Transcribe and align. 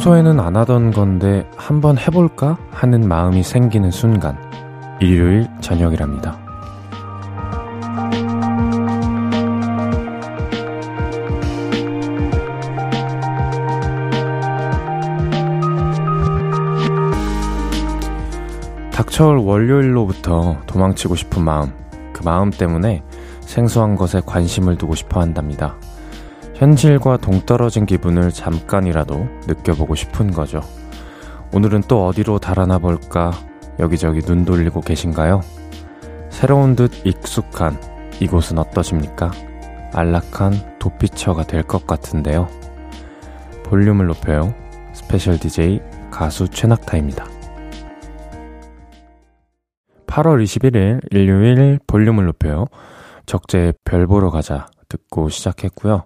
평소에는 0.00 0.40
안 0.40 0.56
하던 0.56 0.92
건데 0.92 1.46
한번 1.56 1.98
해볼까 1.98 2.56
하는 2.70 3.06
마음이 3.06 3.42
생기는 3.42 3.90
순간. 3.90 4.34
일요일 4.98 5.46
저녁이랍니다. 5.60 6.38
닥쳐올 18.92 19.36
월요일로부터 19.36 20.62
도망치고 20.66 21.14
싶은 21.14 21.44
마음, 21.44 21.72
그 22.14 22.22
마음 22.22 22.48
때문에 22.48 23.02
생소한 23.42 23.96
것에 23.96 24.22
관심을 24.24 24.78
두고 24.78 24.94
싶어 24.94 25.20
한답니다. 25.20 25.76
현실과 26.60 27.16
동떨어진 27.16 27.86
기분을 27.86 28.32
잠깐이라도 28.32 29.26
느껴보고 29.46 29.94
싶은 29.94 30.30
거죠. 30.30 30.60
오늘은 31.54 31.84
또 31.88 32.06
어디로 32.06 32.38
달아나 32.38 32.78
볼까? 32.78 33.32
여기저기 33.78 34.20
눈 34.20 34.44
돌리고 34.44 34.82
계신가요? 34.82 35.40
새로운 36.28 36.76
듯 36.76 37.06
익숙한 37.06 37.80
이곳은 38.20 38.58
어떠십니까? 38.58 39.30
안락한 39.94 40.78
도피처가 40.78 41.44
될 41.44 41.62
것 41.62 41.86
같은데요. 41.86 42.46
볼륨을 43.64 44.08
높여요. 44.08 44.54
special 44.92 45.38
DJ 45.38 45.80
가수 46.10 46.46
최낙타입니다. 46.46 47.24
8월 50.06 50.44
21일 50.44 51.00
일요일 51.10 51.78
볼륨을 51.86 52.26
높여요. 52.26 52.66
적재 53.24 53.72
별 53.82 54.06
보러 54.06 54.28
가자 54.28 54.66
듣고 54.90 55.30
시작했고요. 55.30 56.04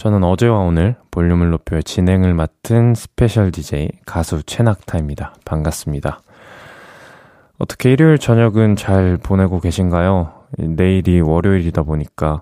저는 0.00 0.24
어제와 0.24 0.60
오늘 0.60 0.96
볼륨을 1.10 1.50
높여 1.50 1.82
진행을 1.82 2.32
맡은 2.32 2.94
special 2.94 3.50
DJ 3.50 3.90
가수 4.06 4.42
최낙타입니다. 4.42 5.34
반갑습니다. 5.44 6.22
어떻게 7.58 7.92
일요일 7.92 8.16
저녁은 8.16 8.76
잘 8.76 9.18
보내고 9.18 9.60
계신가요? 9.60 10.32
내일이 10.56 11.20
월요일이다 11.20 11.82
보니까 11.82 12.40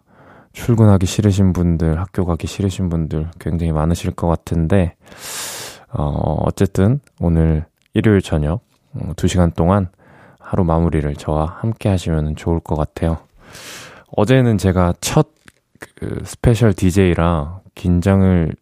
출근하기 0.53 1.05
싫으신 1.07 1.53
분들, 1.53 1.99
학교 1.99 2.25
가기 2.25 2.47
싫으신 2.47 2.91
분들 2.91 3.27
굉장히 3.41 3.73
많으실 3.73 4.13
것 4.13 4.29
같은데, 4.29 4.95
어, 5.93 6.37
어쨌든 6.45 7.01
오늘 7.21 7.65
일요일 7.93 8.21
저녁 8.21 8.61
2시간 8.95 9.51
어, 9.51 9.55
동안 9.57 9.89
하루 10.39 10.63
마무리를 10.63 11.13
저와 11.17 11.57
함께 11.59 11.89
하시면 11.89 12.37
좋을 12.37 12.61
것 12.61 12.77
같아요. 12.77 13.17
어제는 14.17 14.59
제가 14.59 14.95
첫 15.01 15.38
그 15.79 16.23
special 16.25 16.73
DJ라 16.73 17.61
긴장을 17.75 18.55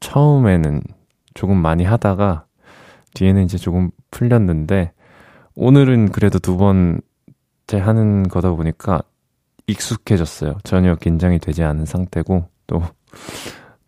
처음에는 0.00 0.82
조금 1.34 1.56
많이 1.56 1.84
하다가 1.84 2.46
뒤에는 3.14 3.44
이제 3.44 3.58
조금 3.58 3.90
풀렸는데 4.10 4.92
오늘은 5.54 6.10
그래도 6.12 6.38
두 6.38 6.56
번째 6.56 7.00
하는 7.72 8.28
거다 8.28 8.50
보니까 8.50 9.02
익숙해졌어요. 9.66 10.58
전혀 10.64 10.94
긴장이 10.96 11.38
되지 11.38 11.62
않은 11.62 11.84
상태고 11.84 12.48
또 12.66 12.82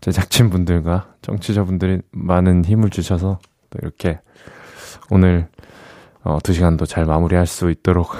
제작진분들과 0.00 1.14
청취자분들이 1.22 2.02
많은 2.10 2.64
힘을 2.64 2.90
주셔서 2.90 3.38
또 3.70 3.78
이렇게 3.80 4.20
오늘 5.10 5.48
어, 6.24 6.38
두 6.42 6.52
시간도 6.52 6.86
잘 6.86 7.04
마무리할 7.04 7.46
수 7.46 7.70
있도록 7.70 8.10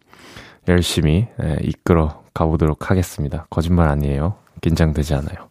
열심히 0.68 1.28
예, 1.42 1.56
이끌어 1.62 2.22
가보도록 2.38 2.90
하겠습니다. 2.90 3.46
거짓말 3.50 3.88
아니에요. 3.88 4.34
긴장되지 4.60 5.14
않아요. 5.14 5.48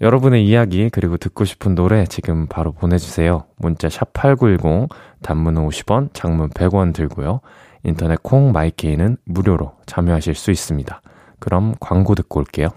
여러분의 0.00 0.46
이야기 0.46 0.90
그리고 0.90 1.16
듣고 1.16 1.44
싶은 1.44 1.74
노래 1.74 2.04
지금 2.04 2.46
바로 2.46 2.72
보내주세요. 2.72 3.44
문자 3.56 3.88
샵8910 3.88 4.90
단문 5.22 5.54
50원 5.54 6.12
장문 6.12 6.50
100원 6.50 6.92
들고요. 6.92 7.40
인터넷 7.84 8.22
콩 8.22 8.52
마이케이는 8.52 9.16
무료로 9.24 9.72
참여하실 9.86 10.34
수 10.34 10.50
있습니다. 10.50 11.00
그럼 11.38 11.74
광고 11.80 12.14
듣고 12.14 12.40
올게요. 12.40 12.68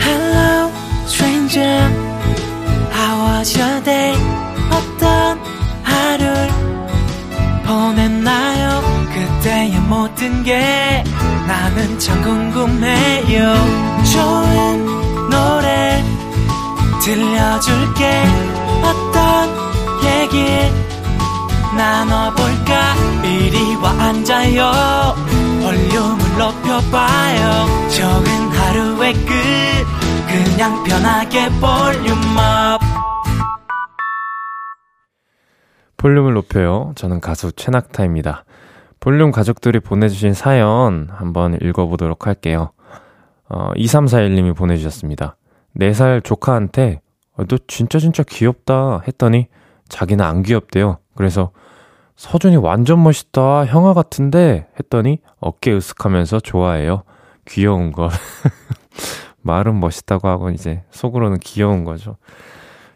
Hello, 0.00 0.70
stranger. 1.04 1.90
How 2.92 3.38
was 3.38 3.58
your 3.58 3.84
day? 3.84 4.16
어떤 4.70 5.31
모든 9.92 10.42
게 10.42 11.04
나는 11.46 11.98
참 11.98 12.22
궁금해요. 12.22 13.54
좋은 14.10 14.86
노래 15.28 16.02
들려줄게. 17.04 18.24
어떤 18.82 19.50
얘기 20.02 20.46
나눠볼까? 21.76 22.94
이리 23.22 23.76
와 23.76 23.90
앉아요. 23.90 25.14
볼륨을 25.60 26.38
높여봐요. 26.38 27.88
적은 27.90 28.48
하루의 28.48 29.12
끝. 29.12 29.32
그냥 30.26 30.82
편하게 30.84 31.50
볼륨업. 31.60 32.80
볼륨을 35.98 36.32
높여요. 36.32 36.92
저는 36.96 37.20
가수 37.20 37.52
최낙타입니다 37.52 38.44
볼륨 39.02 39.32
가족들이 39.32 39.80
보내주신 39.80 40.32
사연 40.32 41.08
한번 41.10 41.58
읽어보도록 41.60 42.28
할게요. 42.28 42.70
어, 43.48 43.72
2341님이 43.74 44.54
보내주셨습니다. 44.54 45.36
4살 45.76 46.22
조카한테 46.22 47.00
어, 47.36 47.44
너 47.44 47.58
진짜 47.66 47.98
진짜 47.98 48.22
귀엽다 48.22 49.02
했더니 49.08 49.48
자기는 49.88 50.24
안 50.24 50.44
귀엽대요. 50.44 50.98
그래서 51.16 51.50
서준이 52.14 52.58
완전 52.58 53.02
멋있다 53.02 53.66
형아 53.66 53.92
같은데 53.92 54.68
했더니 54.78 55.18
어깨 55.40 55.76
으쓱하면서 55.76 56.44
좋아해요. 56.44 57.02
귀여운 57.48 57.90
거. 57.90 58.08
말은 59.42 59.80
멋있다고 59.80 60.28
하고 60.28 60.50
이제 60.50 60.84
속으로는 60.92 61.40
귀여운 61.40 61.82
거죠. 61.82 62.18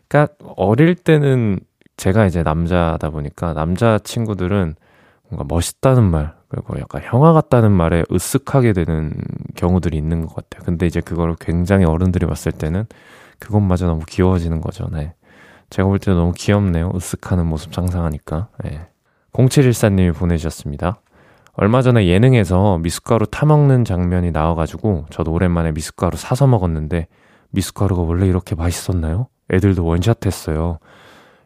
그러니까 0.06 0.34
어릴 0.56 0.94
때는 0.94 1.58
제가 1.96 2.26
이제 2.26 2.44
남자다 2.44 3.10
보니까 3.10 3.54
남자 3.54 3.98
친구들은 3.98 4.76
뭔가 5.28 5.44
멋있다는 5.48 6.04
말, 6.04 6.34
그리고 6.48 6.78
약간 6.78 7.02
형아 7.04 7.32
같다는 7.32 7.72
말에 7.72 8.02
으쓱하게 8.04 8.74
되는 8.74 9.12
경우들이 9.56 9.96
있는 9.96 10.26
것 10.26 10.34
같아요. 10.34 10.64
근데 10.64 10.86
이제 10.86 11.00
그걸 11.00 11.34
굉장히 11.40 11.84
어른들이 11.84 12.26
봤을 12.26 12.52
때는 12.52 12.86
그것마저 13.38 13.86
너무 13.86 14.04
귀여워지는 14.06 14.60
거죠. 14.60 14.88
네. 14.92 15.14
제가 15.70 15.88
볼 15.88 15.98
때도 15.98 16.16
너무 16.16 16.32
귀엽네요. 16.32 16.92
으쓱하는 16.92 17.44
모습 17.44 17.74
상상하니까. 17.74 18.48
네. 18.64 18.88
0714님이 19.32 20.14
보내주셨습니다. 20.14 21.00
얼마 21.54 21.82
전에 21.82 22.06
예능에서 22.06 22.78
미숫가루 22.78 23.26
타먹는 23.26 23.84
장면이 23.84 24.30
나와가지고 24.30 25.06
저도 25.10 25.32
오랜만에 25.32 25.72
미숫가루 25.72 26.16
사서 26.16 26.46
먹었는데 26.46 27.08
미숫가루가 27.50 28.02
원래 28.02 28.26
이렇게 28.26 28.54
맛있었나요? 28.54 29.28
애들도 29.50 29.84
원샷 29.84 30.26
했어요. 30.26 30.78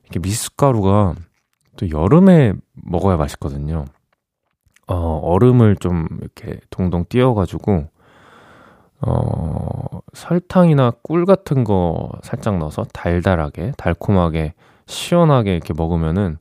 이게 0.09 0.19
미숫가루가 0.19 1.15
또 1.77 1.89
여름에 1.91 2.53
먹어야 2.75 3.17
맛있거든요. 3.17 3.85
어, 4.87 5.21
얼음을 5.23 5.77
좀 5.77 6.07
이렇게 6.21 6.59
동동 6.71 7.05
띄워가지고, 7.09 7.87
어, 9.03 10.01
설탕이나 10.13 10.93
꿀 11.03 11.25
같은 11.25 11.65
거 11.65 12.11
살짝 12.23 12.59
넣어서 12.59 12.85
달달하게, 12.93 13.73
달콤하게, 13.77 14.55
시원하게 14.87 15.53
이렇게 15.55 15.73
먹으면은, 15.75 16.39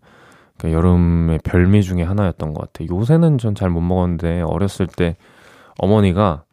그 0.57 0.73
여름의 0.73 1.39
별미 1.43 1.83
중에 1.83 2.03
하나였던 2.03 2.53
것 2.53 2.61
같아요. 2.73 2.93
요새는 2.95 3.37
전 3.37 3.53
잘 3.55 3.69
못 3.69 3.81
먹었는데, 3.81 4.41
어렸을 4.41 4.87
때 4.87 5.15
어머니가, 5.77 6.43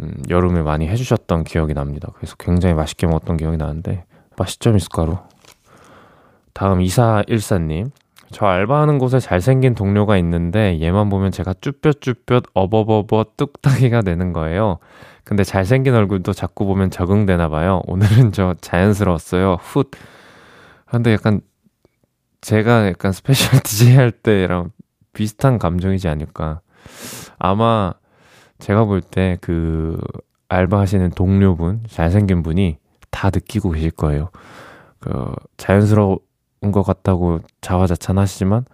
음, 0.00 0.14
여름에 0.28 0.62
많이 0.62 0.86
해주셨던 0.88 1.44
기억이 1.44 1.72
납니다. 1.74 2.08
그래서 2.16 2.36
굉장히 2.38 2.74
맛있게 2.74 3.06
먹었던 3.06 3.36
기억이 3.36 3.56
나는데, 3.56 4.04
맛있죠, 4.36 4.72
미숫가루? 4.72 5.18
다음 6.52 6.80
이사일사님. 6.82 7.90
저 8.30 8.46
알바하는 8.46 8.98
곳에 8.98 9.20
잘생긴 9.20 9.74
동료가 9.74 10.16
있는데 10.18 10.78
얘만 10.80 11.08
보면 11.08 11.30
제가 11.32 11.54
쭈뼛쭈뼛 11.60 12.44
어버버버 12.54 13.26
뚝딱이가 13.36 14.02
되는 14.02 14.32
거예요. 14.32 14.78
근데 15.24 15.44
잘생긴 15.44 15.94
얼굴도 15.94 16.32
자꾸 16.32 16.64
보면 16.66 16.90
적응되나 16.90 17.48
봐요. 17.48 17.82
오늘은 17.86 18.32
저 18.32 18.54
자연스러웠어요. 18.60 19.58
훗. 19.60 19.84
근데 20.86 21.12
약간 21.12 21.40
제가 22.40 22.88
약간 22.88 23.12
special 23.12 23.60
DJ 23.60 23.92
할 23.96 24.10
때랑 24.10 24.70
비슷한 25.12 25.58
감정이지 25.58 26.08
않을까. 26.08 26.60
아마 27.38 27.92
제가 28.58 28.84
볼 28.84 29.00
때 29.02 29.36
그 29.40 29.98
알바하시는 30.48 31.10
동료분, 31.10 31.82
잘생긴 31.88 32.42
분이 32.42 32.78
다 33.10 33.28
느끼고 33.32 33.70
계실 33.72 33.90
거예요. 33.90 34.30
그 34.98 35.32
자연스러운 35.58 36.18
것 36.72 36.82
같다고 36.82 37.40
자화자찬하시지만 37.60 38.64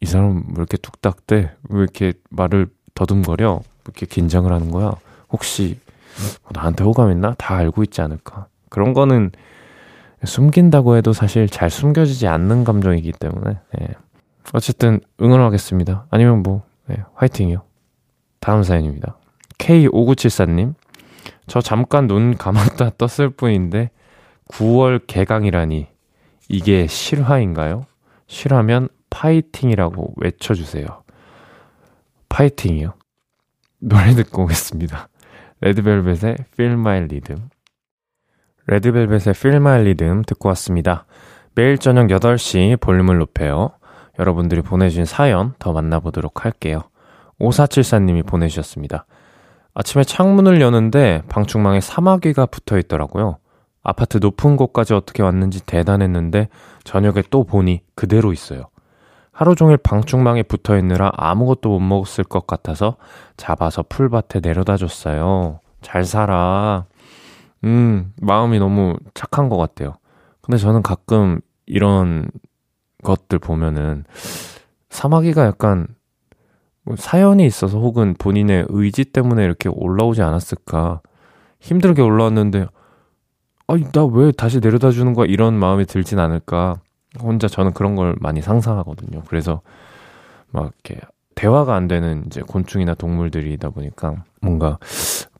이 0.00 0.06
사람 0.06 0.44
왜 0.48 0.54
이렇게 0.56 0.76
뚝딱 0.76 1.26
대? 1.26 1.52
왜 1.68 1.82
이렇게 1.82 2.12
말을 2.30 2.68
더듬거려? 2.94 3.54
왜 3.54 3.82
이렇게 3.86 4.06
긴장을 4.06 4.50
하는 4.50 4.70
거야? 4.70 4.92
혹시 5.30 5.78
뭐 6.42 6.50
나한테 6.54 6.84
호감 6.84 7.10
있나? 7.12 7.34
다 7.38 7.56
알고 7.56 7.82
있지 7.84 8.00
않을까? 8.00 8.46
그런 8.68 8.92
거는 8.92 9.30
숨긴다고 10.24 10.96
해도 10.96 11.12
사실 11.12 11.48
잘 11.48 11.70
숨겨지지 11.70 12.26
않는 12.26 12.64
감정이기 12.64 13.12
때문에, 13.12 13.58
예. 13.80 13.88
어쨌든 14.52 15.00
응원하겠습니다. 15.20 16.06
아니면 16.10 16.42
뭐, 16.42 16.62
예, 16.90 16.96
화이팅이요. 17.14 17.62
다음 18.38 18.62
사연입니다. 18.62 19.16
K5974님, 19.58 20.74
저 21.46 21.60
잠깐 21.60 22.06
눈 22.06 22.36
감았다 22.36 22.92
떴을 22.98 23.30
뿐인데 23.30 23.90
9월 24.48 25.00
개강이라니 25.06 25.88
이게 26.52 26.88
실화인가요? 26.88 27.86
실화면 28.26 28.88
파이팅이라고 29.08 30.14
외쳐주세요. 30.16 31.04
파이팅이요? 32.28 32.94
노래 33.78 34.14
듣고 34.14 34.42
오겠습니다. 34.42 35.08
레드벨벳의 35.60 36.38
Feel 36.52 36.72
My 36.72 37.02
Rhythm. 37.02 37.50
레드벨벳의 38.66 39.28
Feel 39.28 39.58
My 39.58 39.80
Rhythm 39.80 40.22
듣고 40.24 40.48
왔습니다. 40.48 41.06
매일 41.54 41.78
저녁 41.78 42.08
8시 42.08 42.80
볼륨을 42.80 43.18
높여요. 43.18 43.70
여러분들이 44.18 44.62
보내주신 44.62 45.04
사연 45.04 45.54
더 45.60 45.72
만나보도록 45.72 46.44
할게요. 46.44 46.82
5474님이 47.40 48.26
보내주셨습니다. 48.26 49.06
아침에 49.74 50.02
창문을 50.02 50.60
여는데 50.60 51.22
방충망에 51.28 51.80
사마귀가 51.80 52.46
붙어 52.46 52.76
있더라고요. 52.76 53.38
아파트 53.82 54.18
높은 54.18 54.56
곳까지 54.56 54.94
어떻게 54.94 55.22
왔는지 55.22 55.64
대단했는데 55.64 56.48
저녁에 56.84 57.22
또 57.30 57.44
보니 57.44 57.82
그대로 57.94 58.32
있어요. 58.32 58.64
하루 59.32 59.54
종일 59.54 59.78
방충망에 59.78 60.42
붙어 60.42 60.76
있느라 60.78 61.10
아무것도 61.14 61.70
못 61.70 61.80
먹었을 61.80 62.24
것 62.24 62.46
같아서 62.46 62.96
잡아서 63.36 63.82
풀밭에 63.88 64.40
내려다 64.40 64.76
줬어요. 64.76 65.60
잘 65.80 66.04
살아. 66.04 66.84
음, 67.64 68.12
마음이 68.20 68.58
너무 68.58 68.96
착한 69.14 69.48
것 69.48 69.56
같아요. 69.56 69.94
근데 70.42 70.58
저는 70.58 70.82
가끔 70.82 71.40
이런 71.66 72.30
것들 73.02 73.38
보면은 73.38 74.04
사마귀가 74.90 75.46
약간 75.46 75.86
뭐 76.82 76.96
사연이 76.96 77.46
있어서 77.46 77.78
혹은 77.78 78.14
본인의 78.18 78.66
의지 78.68 79.04
때문에 79.04 79.44
이렇게 79.44 79.68
올라오지 79.68 80.22
않았을까. 80.22 81.00
힘들게 81.60 82.02
올라왔는데, 82.02 82.66
아니, 83.72 83.84
나 83.92 84.04
왜 84.04 84.32
다시 84.32 84.60
내려다 84.60 84.90
주는 84.90 85.14
거야? 85.14 85.26
이런 85.26 85.54
마음이 85.54 85.86
들진 85.86 86.18
않을까. 86.18 86.80
혼자 87.20 87.48
저는 87.48 87.72
그런 87.72 87.96
걸 87.96 88.16
많이 88.20 88.40
상상하거든요. 88.42 89.22
그래서 89.28 89.60
막 90.50 90.72
이렇게 90.84 91.00
대화가 91.34 91.74
안 91.74 91.88
되는 91.88 92.24
이제 92.26 92.40
곤충이나 92.42 92.94
동물들이다 92.94 93.70
보니까 93.70 94.24
뭔가 94.40 94.78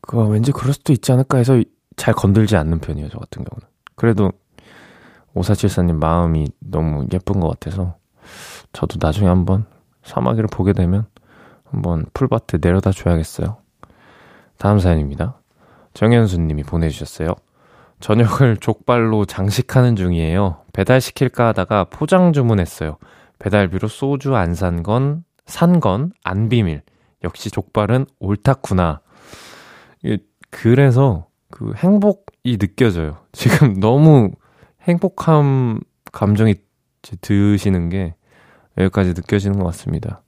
그거 0.00 0.25
왠지 0.25 0.50
그럴 0.53 0.73
수도 0.73 0.93
있지 0.93 1.12
않을까 1.12 1.38
해서 1.38 1.62
잘 1.97 2.15
건들지 2.15 2.56
않는 2.56 2.79
편이에요. 2.81 3.09
저 3.09 3.19
같은 3.19 3.44
경우는. 3.44 3.67
그래도 3.97 4.33
오사칠사님 5.35 5.99
마음이 5.99 6.49
너무 6.61 7.06
예쁜 7.12 7.41
것 7.41 7.49
같아서 7.49 7.97
저도 8.73 8.99
나중에 9.00 9.29
한번 9.29 9.65
사마귀를 10.03 10.49
보게 10.50 10.73
되면 10.73 11.06
한번 11.65 12.06
풀밭에 12.15 12.59
내려다 12.61 12.91
줘야겠어요. 12.93 13.59
다음 14.59 14.79
사연입니다. 14.79 15.41
정현수 15.94 16.41
님이 16.41 16.62
보내주셨어요. 16.62 17.35
저녁을 18.00 18.56
족발로 18.58 19.25
장식하는 19.26 19.94
중이에요. 19.97 20.62
배달시킬까 20.73 21.49
하다가 21.49 21.85
포장 21.85 22.32
주문했어요. 22.32 22.97
배달비로 23.38 23.88
소주 23.88 24.35
안 24.37 24.55
산 24.55 24.82
건, 24.82 25.25
산 25.47 25.81
건 25.81 26.12
안 26.25 26.49
비밀. 26.49 26.82
역시 27.23 27.50
족발은 27.50 28.06
옳다구나. 28.19 29.00
그래서 30.50 31.26
그 31.50 31.73
행복이 31.76 32.58
느껴져요. 32.58 33.19
지금 33.32 33.79
너무 33.81 34.31
행복함 34.82 35.81
감정이 36.12 36.55
드시는 37.20 37.88
게 37.88 38.14
여기까지 38.79 39.11
느껴지는 39.11 39.58
것 39.58 39.64
같습니다. 39.67 40.23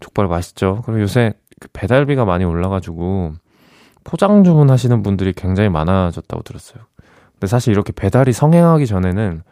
족발 0.00 0.28
맛있죠. 0.28 0.82
그리고 0.84 1.00
요새 1.02 1.34
그 1.60 1.68
배달비가 1.72 2.24
많이 2.24 2.44
올라가지고 2.44 3.34
포장 4.04 4.44
주문하시는 4.44 5.02
분들이 5.02 5.32
굉장히 5.32 5.68
많아졌다고 5.70 6.42
들었어요. 6.42 6.84
근데 7.32 7.46
사실 7.46 7.72
이렇게 7.72 7.92
배달이 7.92 8.32
성행하기 8.32 8.86
전에는 8.86 9.42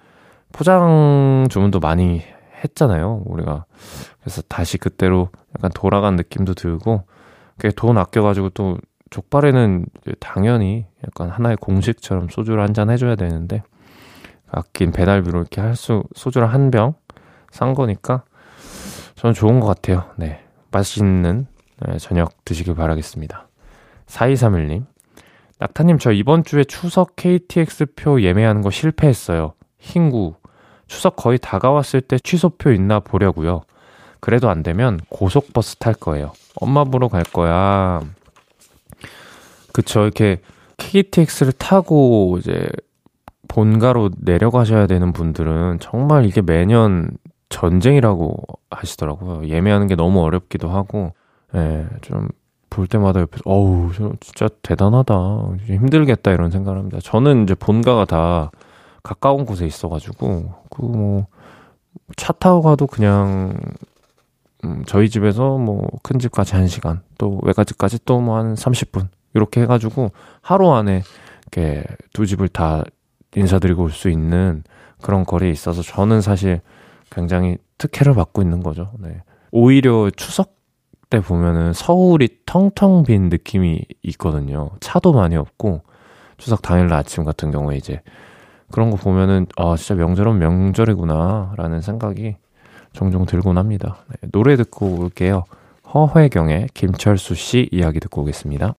포장 0.52 1.46
주문도 1.50 1.80
많이 1.80 2.22
했잖아요. 2.62 3.22
우리가. 3.26 3.64
그래서 4.20 4.42
다시 4.42 4.78
그때로 4.78 5.30
약간 5.56 5.70
돌아간 5.74 6.16
느낌도 6.16 6.54
들고, 6.54 7.04
돈 7.76 7.98
아껴가지고 7.98 8.50
또 8.50 8.78
족발에는 9.10 9.86
당연히 10.20 10.86
약간 11.04 11.28
하나의 11.28 11.56
공식처럼 11.56 12.28
소주를 12.28 12.62
한 12.62 12.74
잔 12.74 12.90
해줘야 12.90 13.16
되는데, 13.16 13.62
아낀 14.50 14.92
배달비로 14.92 15.38
이렇게 15.40 15.60
할 15.60 15.74
수, 15.74 16.04
소주를 16.14 16.52
한 16.52 16.70
병 16.70 16.94
산 17.50 17.74
거니까, 17.74 18.24
저는 19.16 19.34
좋은 19.34 19.60
것 19.60 19.66
같아요. 19.66 20.04
네. 20.16 20.40
맛있는 20.70 21.46
네, 21.86 21.98
저녁 21.98 22.44
드시길 22.44 22.74
바라겠습니다. 22.74 23.48
4231님. 24.12 24.84
낙타님, 25.58 25.98
저 25.98 26.12
이번 26.12 26.44
주에 26.44 26.64
추석 26.64 27.16
KTX표 27.16 28.22
예매하는 28.22 28.62
거 28.62 28.70
실패했어요. 28.70 29.54
흰구. 29.78 30.34
추석 30.86 31.16
거의 31.16 31.38
다가왔을 31.38 32.02
때 32.02 32.18
취소표 32.18 32.72
있나 32.72 33.00
보려고요. 33.00 33.62
그래도 34.20 34.50
안 34.50 34.62
되면 34.62 35.00
고속버스 35.08 35.76
탈 35.76 35.94
거예요. 35.94 36.32
엄마 36.56 36.84
보러 36.84 37.08
갈 37.08 37.22
거야. 37.22 38.02
그쵸. 39.72 40.02
이렇게 40.02 40.40
KTX를 40.76 41.52
타고 41.52 42.36
이제 42.38 42.68
본가로 43.48 44.10
내려가셔야 44.18 44.86
되는 44.86 45.12
분들은 45.12 45.78
정말 45.80 46.26
이게 46.26 46.42
매년 46.42 47.10
전쟁이라고 47.48 48.36
하시더라고요. 48.70 49.48
예매하는 49.48 49.86
게 49.86 49.94
너무 49.94 50.22
어렵기도 50.22 50.68
하고, 50.68 51.14
예, 51.54 51.86
좀 52.00 52.28
볼 52.72 52.86
때마다 52.86 53.20
옆에서, 53.20 53.42
어우, 53.44 53.90
진짜 54.20 54.48
대단하다. 54.62 55.14
힘들겠다, 55.66 56.30
이런 56.32 56.50
생각을 56.50 56.78
합니다. 56.78 56.98
저는 57.02 57.44
이제 57.44 57.54
본가가 57.54 58.04
다 58.06 58.50
가까운 59.02 59.44
곳에 59.46 59.66
있어가지고, 59.66 60.54
그 60.70 60.82
뭐, 60.82 61.26
차 62.16 62.32
타고 62.32 62.62
가도 62.62 62.86
그냥, 62.86 63.54
음, 64.64 64.82
저희 64.86 65.08
집에서 65.10 65.58
뭐, 65.58 65.86
큰 66.02 66.18
집까지 66.18 66.54
1 66.56 66.68
시간, 66.68 67.02
또 67.18 67.40
외가집까지 67.42 68.04
또 68.04 68.20
뭐 68.20 68.36
한 68.36 68.54
30분, 68.54 69.08
이렇게 69.34 69.62
해가지고, 69.62 70.12
하루 70.40 70.72
안에, 70.72 71.02
이렇게 71.54 71.84
두 72.12 72.26
집을 72.26 72.48
다 72.48 72.82
인사드리고 73.36 73.82
올 73.82 73.90
수 73.90 74.08
있는 74.10 74.62
그런 75.02 75.24
거리에 75.24 75.50
있어서 75.50 75.82
저는 75.82 76.20
사실 76.20 76.60
굉장히 77.10 77.58
특혜를 77.78 78.14
받고 78.14 78.40
있는 78.42 78.62
거죠. 78.62 78.92
네. 79.00 79.22
오히려 79.50 80.10
추석 80.16 80.54
때 81.12 81.20
보면은 81.20 81.74
서울이 81.74 82.38
텅텅 82.46 83.02
빈 83.02 83.28
느낌이 83.28 83.84
있거든요. 84.02 84.70
차도 84.80 85.12
많이 85.12 85.36
없고 85.36 85.82
추석 86.38 86.62
당일날 86.62 86.94
아침 86.94 87.24
같은 87.24 87.50
경우에 87.50 87.76
이제 87.76 88.00
그런 88.70 88.90
거 88.90 88.96
보면은 88.96 89.46
아 89.58 89.76
진짜 89.76 89.94
명절은 89.94 90.38
명절이구나라는 90.38 91.82
생각이 91.82 92.36
종종 92.94 93.26
들곤 93.26 93.58
합니다. 93.58 93.98
네, 94.08 94.28
노래 94.32 94.56
듣고 94.56 95.00
올게요. 95.00 95.44
허회경의 95.92 96.68
김철수 96.72 97.34
씨 97.34 97.68
이야기 97.70 98.00
듣고 98.00 98.22
오겠습니다. 98.22 98.74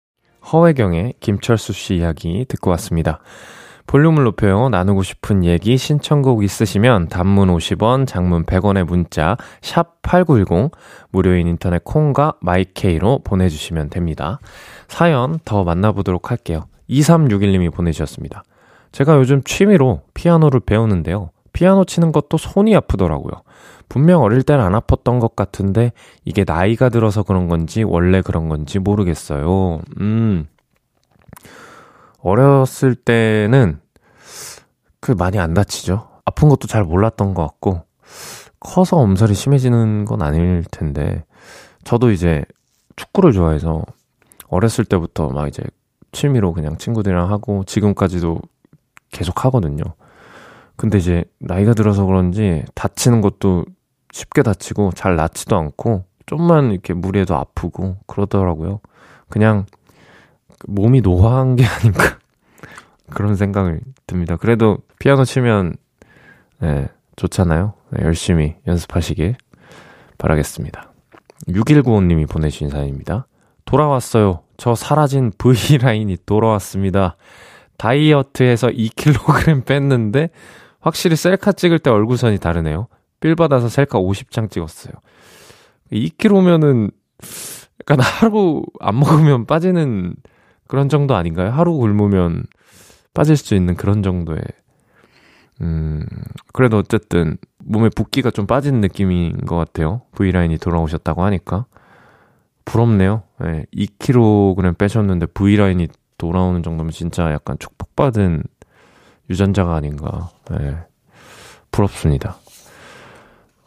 허회경의 0.52 1.13
김철수 1.20 1.72
씨 1.74 1.98
이야기 1.98 2.46
듣고 2.50 2.72
왔습니다. 2.72 3.20
볼륨을 3.88 4.24
높여요. 4.24 4.70
나누고 4.70 5.04
싶은 5.04 5.44
얘기 5.44 5.78
신청곡 5.78 6.44
있으시면 6.44 7.10
단문 7.10 7.50
50원, 7.50 8.08
장문 8.08 8.46
100원의 8.46 8.86
문자 8.86 9.38
샵 9.62 10.02
8910 10.02 10.72
무료인 11.12 11.48
인터넷 11.48 11.84
콩과 11.84 12.36
마이케이로 12.42 13.20
보내 13.24 13.50
주시면 13.50 13.90
됩니다. 13.90 14.40
사연 14.88 15.40
더 15.46 15.63
만나 15.63 15.92
보도록 15.92 16.32
할게요. 16.32 16.66
2361님이 16.90 17.74
보내주셨습니다. 17.74 18.44
제가 18.92 19.18
요즘 19.18 19.44
취미로 19.44 20.02
피아노를 20.13 20.60
배우는데요. 20.60 21.32
피아노 21.52 21.86
치는 21.86 22.12
것도 22.12 22.38
손이 22.38 22.75
아프더라고요. 22.75 23.44
분명 23.90 24.22
어릴 24.22 24.44
땐 24.44 24.60
안 24.60 24.74
아팠던 24.74 25.20
것 25.20 25.36
같은데 25.36 25.92
이게 26.25 26.44
나이가 26.48 26.90
들어서 26.90 27.22
그런 27.22 27.48
건지 27.48 27.84
원래 27.84 28.22
그런 28.22 28.50
건지 28.50 28.80
모르겠어요. 28.80 29.82
음. 30.00 30.48
어렸을 32.24 32.96
때는 32.96 33.80
그 35.00 35.12
많이 35.12 35.39
안 35.39 35.53
다치죠. 35.53 36.10
아픈 36.25 36.50
것도 36.50 36.68
잘 36.68 36.84
몰랐던 36.84 37.34
것 37.34 37.44
같고 37.44 37.84
커서 38.60 38.98
엄살이 38.98 39.34
심해지는 39.34 40.06
건 40.06 40.22
아닐 40.22 40.63
텐데 40.72 41.25
저도 41.84 42.12
이제 42.12 42.44
축구를 42.96 43.34
좋아해서 43.34 43.84
어렸을 44.48 44.86
때부터 44.86 45.30
막 45.30 45.48
이제 45.48 45.63
취미로 46.13 46.53
그냥 46.53 46.77
친구들이랑 46.77 47.30
하고 47.30 47.63
지금까지도 47.65 48.39
계속 49.12 49.44
하거든요. 49.46 49.84
근데 50.77 50.98
이제 50.98 51.25
나이가 51.39 51.74
들어서 51.74 52.06
그런지 52.06 52.63
다치는 52.74 53.20
것도 53.22 53.65
쉽게 54.12 54.44
다치고 54.44 54.92
잘 54.96 55.18
낫지도 55.18 55.58
않고 55.58 56.06
좀만 56.25 56.72
이렇게 56.72 56.94
무리해도 56.94 57.36
아프고 57.36 57.98
그러더라고요. 58.08 58.80
그냥 59.27 59.65
몸이 60.67 61.01
노화한 61.01 61.55
게 61.55 61.65
아닌가 61.65 62.17
그런 63.10 63.36
생각을 63.36 63.82
듭니다. 64.08 64.38
그래도 64.38 64.77
피아노 65.00 65.25
치면, 65.25 65.75
네, 66.60 66.88
좋잖아요. 67.15 67.74
네, 67.91 68.03
열심히 68.03 68.55
연습하시길 68.67 69.36
바라겠습니다. 70.17 70.91
6195님이 71.48 72.29
보내주신 72.29 72.70
사연입니다. 72.70 73.27
돌아왔어요. 73.65 74.41
저 74.58 74.75
사라진 74.75 75.32
V라인이 75.38 76.17
돌아왔습니다. 76.25 77.17
다이어트해서 77.77 78.70
2kg 78.70 79.65
뺐는데 79.65 80.29
확실히 80.79 81.15
셀카 81.15 81.53
찍을 81.53 81.79
때 81.79 81.89
얼굴선이 81.89 82.39
다르네요. 82.39 82.88
빌 83.20 83.36
받아서 83.36 83.70
셀카 83.70 84.00
50장 84.00 84.50
찍었어요. 84.50 84.93
2kg면은 85.91 86.91
약간 87.82 88.00
하루 88.00 88.63
안 88.79 89.00
먹으면 89.00 89.46
빠지는 89.46 90.15
그런 90.74 90.89
정도 90.89 91.13
아닌가요? 91.15 91.51
하루 91.51 91.77
굶으면 91.77 92.48
빠질 93.13 93.38
수 93.38 93.53
있는 93.53 93.75
그런 93.75 94.01
정도의 94.01 94.42
음 95.62 96.03
그래도 96.51 96.80
어쨌든 96.80 97.38
몸에 97.60 97.89
붓기가 97.89 98.32
좀 98.32 98.48
빠진 98.48 98.82
느낌인 98.82 99.46
것 99.46 99.56
같아요. 99.56 100.01
V라인이 100.15 100.58
돌아오셨다고 100.58 101.24
하니까 101.25 101.68
부럽네요. 102.65 103.22
네, 103.39 103.68
2kg 103.72 104.75
빼셨는데 104.75 105.27
V라인이 105.27 105.89
돌아오는 106.18 106.63
정도면 106.63 106.92
진짜 106.92 107.32
약간 107.32 107.56
축복받은 107.60 108.42
유전자가 109.30 109.75
아닌가. 109.75 110.32
네, 110.50 110.75
부럽습니다. 111.70 112.38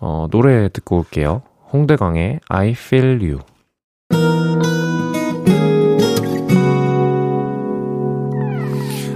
어, 0.00 0.26
노래 0.32 0.68
듣고 0.70 0.98
올게요. 0.98 1.42
홍대광의 1.72 2.40
I 2.48 2.70
Feel 2.70 3.22
You. 3.22 4.75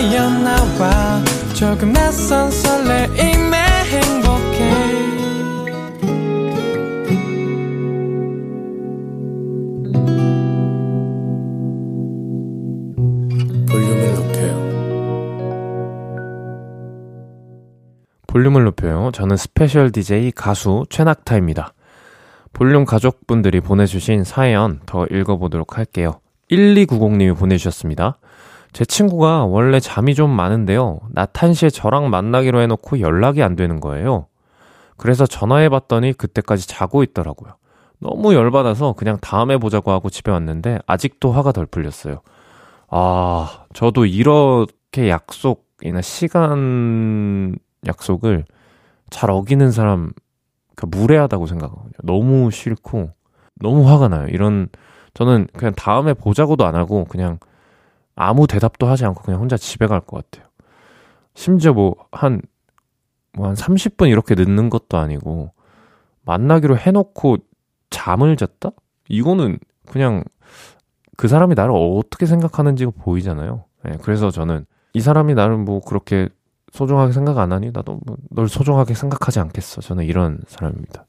눈물이 0.00 0.10
새어 0.10 0.30
나와 0.30 1.22
조금 1.54 1.92
낯선 1.92 2.50
설레임에 2.50 3.56
행복해 3.84 5.00
볼륨을 18.26 18.64
높여요. 18.64 19.10
저는 19.12 19.36
special 19.36 19.90
DJ 19.90 20.30
가수 20.30 20.84
최낙타입니다. 20.88 21.74
볼륨 22.52 22.84
가족분들이 22.84 23.60
보내주신 23.60 24.24
사연 24.24 24.80
더 24.86 25.04
읽어보도록 25.06 25.76
할게요. 25.76 26.20
1290님이 26.50 27.36
보내주셨습니다. 27.36 28.18
제 28.72 28.84
친구가 28.84 29.44
원래 29.46 29.80
잠이 29.80 30.14
좀 30.14 30.30
많은데요. 30.30 31.00
낮 31.10 31.32
1시에 31.32 31.72
저랑 31.72 32.10
만나기로 32.10 32.60
해놓고 32.60 33.00
연락이 33.00 33.42
안 33.42 33.56
되는 33.56 33.80
거예요. 33.80 34.26
그래서 34.96 35.26
전화해봤더니 35.26 36.12
그때까지 36.12 36.68
자고 36.68 37.02
있더라고요. 37.02 37.54
너무 37.98 38.34
열받아서 38.34 38.94
그냥 38.94 39.18
다음에 39.20 39.58
보자고 39.58 39.90
하고 39.90 40.08
집에 40.08 40.30
왔는데 40.30 40.78
아직도 40.86 41.32
화가 41.32 41.52
덜 41.52 41.66
풀렸어요. 41.66 42.20
아, 42.88 43.64
저도 43.72 44.06
이렇게 44.06 45.08
약속이나 45.08 46.00
시간 46.00 47.56
약속을 47.86 48.44
잘 49.10 49.30
어기는 49.30 49.70
사람 49.70 50.12
그 50.76 50.86
무례하다고 50.86 51.46
생각하거든요. 51.46 51.92
너무 52.02 52.50
싫고 52.50 53.10
너무 53.56 53.88
화가 53.88 54.08
나요. 54.08 54.26
이런 54.28 54.68
저는 55.14 55.48
그냥 55.56 55.74
다음에 55.74 56.14
보자고도 56.14 56.64
안 56.64 56.74
하고 56.74 57.04
그냥 57.04 57.38
아무 58.20 58.46
대답도 58.46 58.86
하지 58.86 59.04
않고 59.06 59.22
그냥 59.22 59.40
혼자 59.40 59.56
집에 59.56 59.86
갈 59.86 60.00
것 60.00 60.30
같아요. 60.30 60.48
심지어 61.34 61.72
뭐 61.72 61.94
한 62.12 62.42
뭐 63.32 63.46
한 63.46 63.54
30분 63.54 64.08
이렇게 64.10 64.34
늦는 64.34 64.70
것도 64.70 64.98
아니고 64.98 65.52
만나기로 66.24 66.76
해놓고 66.76 67.38
잠을 67.90 68.36
잤다? 68.36 68.70
이거는 69.08 69.58
그냥 69.86 70.24
그 71.16 71.28
사람이 71.28 71.54
나를 71.54 71.72
어떻게 71.74 72.26
생각하는지가 72.26 72.90
보이잖아요. 72.98 73.64
네, 73.84 73.96
그래서 74.02 74.30
저는 74.32 74.66
이 74.94 75.00
사람이 75.00 75.34
나를 75.34 75.56
뭐 75.58 75.80
그렇게 75.80 76.28
소중하게 76.72 77.12
생각 77.12 77.38
안 77.38 77.52
하니? 77.52 77.70
나도 77.72 78.00
뭐 78.04 78.16
널 78.30 78.48
소중하게 78.48 78.94
생각하지 78.94 79.38
않겠어. 79.40 79.80
저는 79.80 80.04
이런 80.04 80.40
사람입니다. 80.48 81.06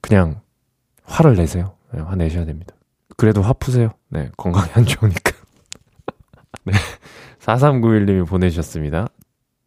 그냥 0.00 0.40
화를 1.04 1.36
내세요. 1.36 1.76
네, 1.92 2.00
화내셔야 2.00 2.44
됩니다. 2.44 2.74
그래도 3.16 3.40
화 3.42 3.52
푸세요. 3.52 3.90
네, 4.08 4.30
건강에 4.36 4.70
안 4.74 4.84
좋으니까. 4.84 5.29
네. 6.70 6.78
4391님이 7.40 8.26
보내주셨습니다. 8.26 9.08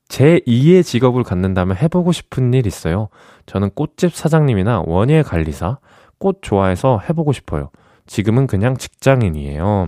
제 0.07 0.39
2의 0.45 0.83
직업을 0.83 1.23
갖는다면 1.23 1.77
해보고 1.77 2.11
싶은 2.11 2.53
일 2.53 2.67
있어요. 2.67 3.09
저는 3.45 3.71
꽃집 3.71 4.13
사장님이나 4.13 4.83
원예 4.85 5.23
관리사, 5.23 5.79
꽃 6.19 6.39
좋아해서 6.41 6.99
해보고 7.09 7.33
싶어요. 7.33 7.71
지금은 8.05 8.47
그냥 8.47 8.77
직장인이에요. 8.77 9.87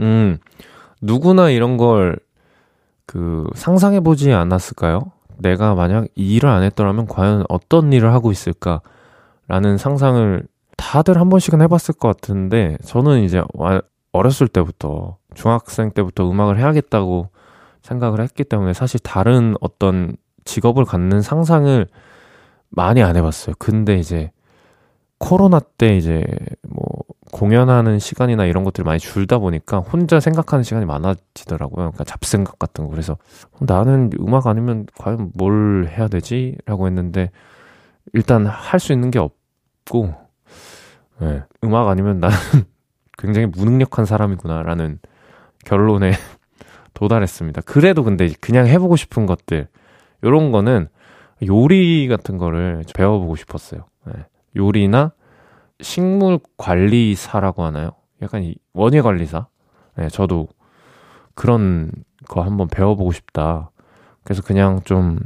음, 0.00 0.38
누구나 1.02 1.50
이런 1.50 1.76
걸 1.76 2.16
그 3.08 3.46
상상해보지 3.54 4.32
않았을까요? 4.34 5.10
내가 5.38 5.74
만약 5.74 6.08
이 6.14 6.36
일을 6.36 6.50
안 6.50 6.62
했더라면 6.62 7.06
과연 7.06 7.44
어떤 7.48 7.90
일을 7.92 8.12
하고 8.12 8.30
있을까라는 8.30 9.78
상상을 9.78 10.46
다들 10.76 11.18
한 11.18 11.30
번씩은 11.30 11.62
해봤을 11.62 11.94
것 11.98 12.08
같은데 12.08 12.76
저는 12.84 13.22
이제 13.22 13.42
어렸을 14.18 14.48
때부터 14.48 15.16
중학생 15.34 15.90
때부터 15.92 16.30
음악을 16.30 16.58
해야겠다고 16.58 17.28
생각을 17.82 18.20
했기 18.20 18.44
때문에 18.44 18.72
사실 18.72 19.00
다른 19.00 19.54
어떤 19.60 20.16
직업을 20.44 20.84
갖는 20.84 21.22
상상을 21.22 21.86
많이 22.70 23.02
안 23.02 23.16
해봤어요. 23.16 23.54
근데 23.58 23.96
이제 23.98 24.30
코로나 25.18 25.58
때 25.60 25.96
이제 25.96 26.24
뭐 26.68 26.84
공연하는 27.32 27.98
시간이나 27.98 28.46
이런 28.46 28.64
것들이 28.64 28.84
많이 28.84 28.98
줄다 28.98 29.38
보니까 29.38 29.78
혼자 29.78 30.20
생각하는 30.20 30.62
시간이 30.62 30.86
많아지더라고요. 30.86 31.76
그러니까 31.76 32.04
잡생각 32.04 32.58
같은 32.58 32.84
거. 32.84 32.90
그래서 32.90 33.16
나는 33.60 34.10
음악 34.20 34.46
아니면 34.46 34.86
과연 34.98 35.32
뭘 35.34 35.88
해야 35.90 36.08
되지? 36.08 36.56
라고 36.66 36.86
했는데 36.86 37.30
일단 38.14 38.46
할 38.46 38.80
수 38.80 38.92
있는 38.92 39.10
게 39.10 39.18
없고 39.18 40.14
네, 41.20 41.42
음악 41.64 41.88
아니면 41.88 42.20
나는 42.20 42.36
굉장히 43.18 43.46
무능력한 43.46 44.06
사람이구나라는 44.06 45.00
결론에 45.64 46.12
도달했습니다. 46.94 47.62
그래도 47.62 48.02
근데 48.04 48.30
그냥 48.40 48.66
해보고 48.66 48.96
싶은 48.96 49.26
것들 49.26 49.68
요런 50.24 50.50
거는 50.52 50.88
요리 51.46 52.08
같은 52.08 52.38
거를 52.38 52.84
배워보고 52.94 53.36
싶었어요. 53.36 53.84
네. 54.06 54.12
요리나 54.56 55.12
식물 55.80 56.38
관리사라고 56.56 57.64
하나요? 57.64 57.90
약간 58.22 58.52
원예 58.72 59.00
관리사? 59.00 59.46
네, 59.96 60.08
저도 60.08 60.48
그런 61.34 61.92
거 62.28 62.42
한번 62.42 62.66
배워보고 62.68 63.12
싶다. 63.12 63.70
그래서 64.24 64.42
그냥 64.42 64.80
좀 64.84 65.18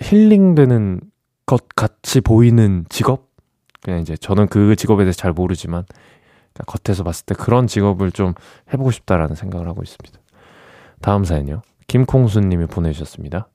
힐링되는 0.00 1.00
것 1.46 1.68
같이 1.74 2.20
보이는 2.20 2.84
직업? 2.88 3.28
그냥 3.82 4.00
이제 4.00 4.16
저는 4.16 4.46
그 4.46 4.76
직업에 4.76 5.04
대해서 5.04 5.18
잘 5.18 5.32
모르지만 5.32 5.84
겉에서 6.66 7.04
봤을 7.04 7.26
때 7.26 7.34
그런 7.34 7.66
직업을 7.66 8.12
좀 8.12 8.34
해보고 8.72 8.90
싶다라는 8.90 9.34
생각을 9.34 9.68
하고 9.68 9.82
있습니다. 9.82 10.18
다음 11.00 11.24
사연요. 11.24 11.62
김콩수님이 11.86 12.66
보내주셨습니다. 12.66 13.48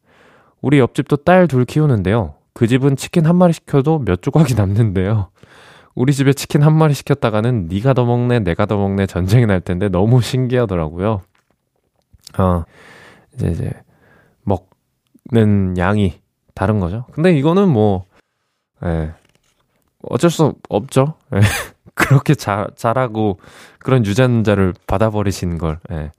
우리 0.61 0.79
옆집도 0.79 1.17
딸 1.17 1.47
둘 1.47 1.65
키우는데요. 1.65 2.35
그 2.53 2.67
집은 2.67 2.95
치킨 2.95 3.25
한 3.25 3.35
마리 3.35 3.53
시켜도 3.53 3.99
몇 3.99 4.21
조각이 4.21 4.55
남는데요. 4.55 5.29
우리 5.93 6.13
집에 6.13 6.33
치킨 6.33 6.63
한 6.63 6.73
마리 6.73 6.93
시켰다가는 6.93 7.67
네가 7.67 7.93
더 7.93 8.05
먹네, 8.05 8.39
내가 8.39 8.65
더 8.65 8.77
먹네 8.77 9.05
전쟁이 9.05 9.45
날 9.45 9.61
텐데 9.61 9.87
너무 9.89 10.21
신기하더라고요. 10.21 11.21
어, 12.37 12.63
이제 13.33 13.47
이제 13.47 13.71
먹는 14.43 15.77
양이 15.77 16.19
다른 16.53 16.79
거죠. 16.79 17.05
근데 17.11 17.37
이거는 17.37 17.69
뭐, 17.69 18.05
예, 18.83 19.13
어쩔 20.03 20.29
수 20.29 20.55
없죠. 20.69 21.15
예. 22.01 22.05
그렇게 22.05 22.35
자, 22.35 22.67
잘하고 22.75 23.39
그런 23.79 24.05
유전자를 24.05 24.73
받아버리신 24.87 25.57
걸. 25.57 25.79
예. 25.91 26.11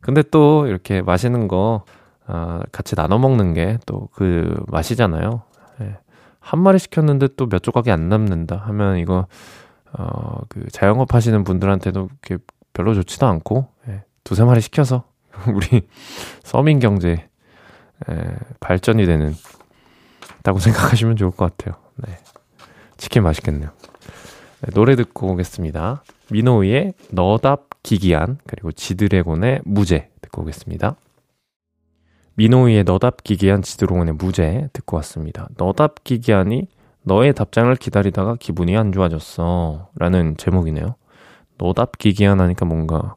근데 0.00 0.22
또 0.22 0.66
이렇게 0.66 1.02
맛있는 1.02 1.48
거 1.48 1.84
아, 2.26 2.60
같이 2.72 2.94
나눠 2.96 3.18
먹는 3.18 3.54
게 3.54 3.78
또 3.86 4.08
그 4.14 4.62
맛이잖아요. 4.68 5.42
예. 5.80 5.96
한 6.40 6.60
마리 6.60 6.78
시켰는데 6.78 7.28
또 7.36 7.46
몇 7.48 7.62
조각이 7.62 7.90
안 7.90 8.08
남는다 8.08 8.56
하면 8.56 8.98
이거 8.98 9.26
어, 9.92 10.40
그 10.48 10.66
자영업 10.70 11.14
하시는 11.14 11.42
분들한테도 11.44 12.08
이렇게 12.28 12.42
별로 12.72 12.94
좋지도 12.94 13.26
않고 13.26 13.68
예. 13.88 14.04
두세 14.24 14.44
마리 14.44 14.60
시켜서 14.60 15.04
우리 15.54 15.88
서민 16.44 16.78
경제 16.78 17.28
예, 18.10 18.24
발전이 18.60 19.06
되는 19.06 19.34
다고 20.42 20.58
생각하시면 20.58 21.16
좋을 21.16 21.30
것 21.30 21.56
같아요. 21.56 21.76
네. 21.96 22.18
치킨 22.98 23.22
맛있겠네요. 23.24 23.70
네, 24.62 24.70
노래 24.72 24.96
듣고 24.96 25.32
오겠습니다. 25.32 26.02
민호이의 26.30 26.94
너답 27.10 27.82
기기한 27.82 28.38
그리고 28.46 28.72
지드래곤의 28.72 29.60
무죄 29.64 30.10
듣고 30.22 30.42
오겠습니다. 30.42 30.96
민호이의 32.36 32.84
너답 32.84 33.22
기기한 33.22 33.62
지드래곤의 33.62 34.14
무죄 34.14 34.68
듣고 34.72 34.96
왔습니다. 34.96 35.48
너답 35.56 36.04
기기한이 36.04 36.68
너의 37.02 37.34
답장을 37.34 37.74
기다리다가 37.76 38.36
기분이 38.36 38.76
안 38.76 38.92
좋아졌어 38.92 39.90
라는 39.94 40.36
제목이네요. 40.36 40.96
너답 41.58 41.98
기기한 41.98 42.40
하니까 42.40 42.64
뭔가 42.64 43.14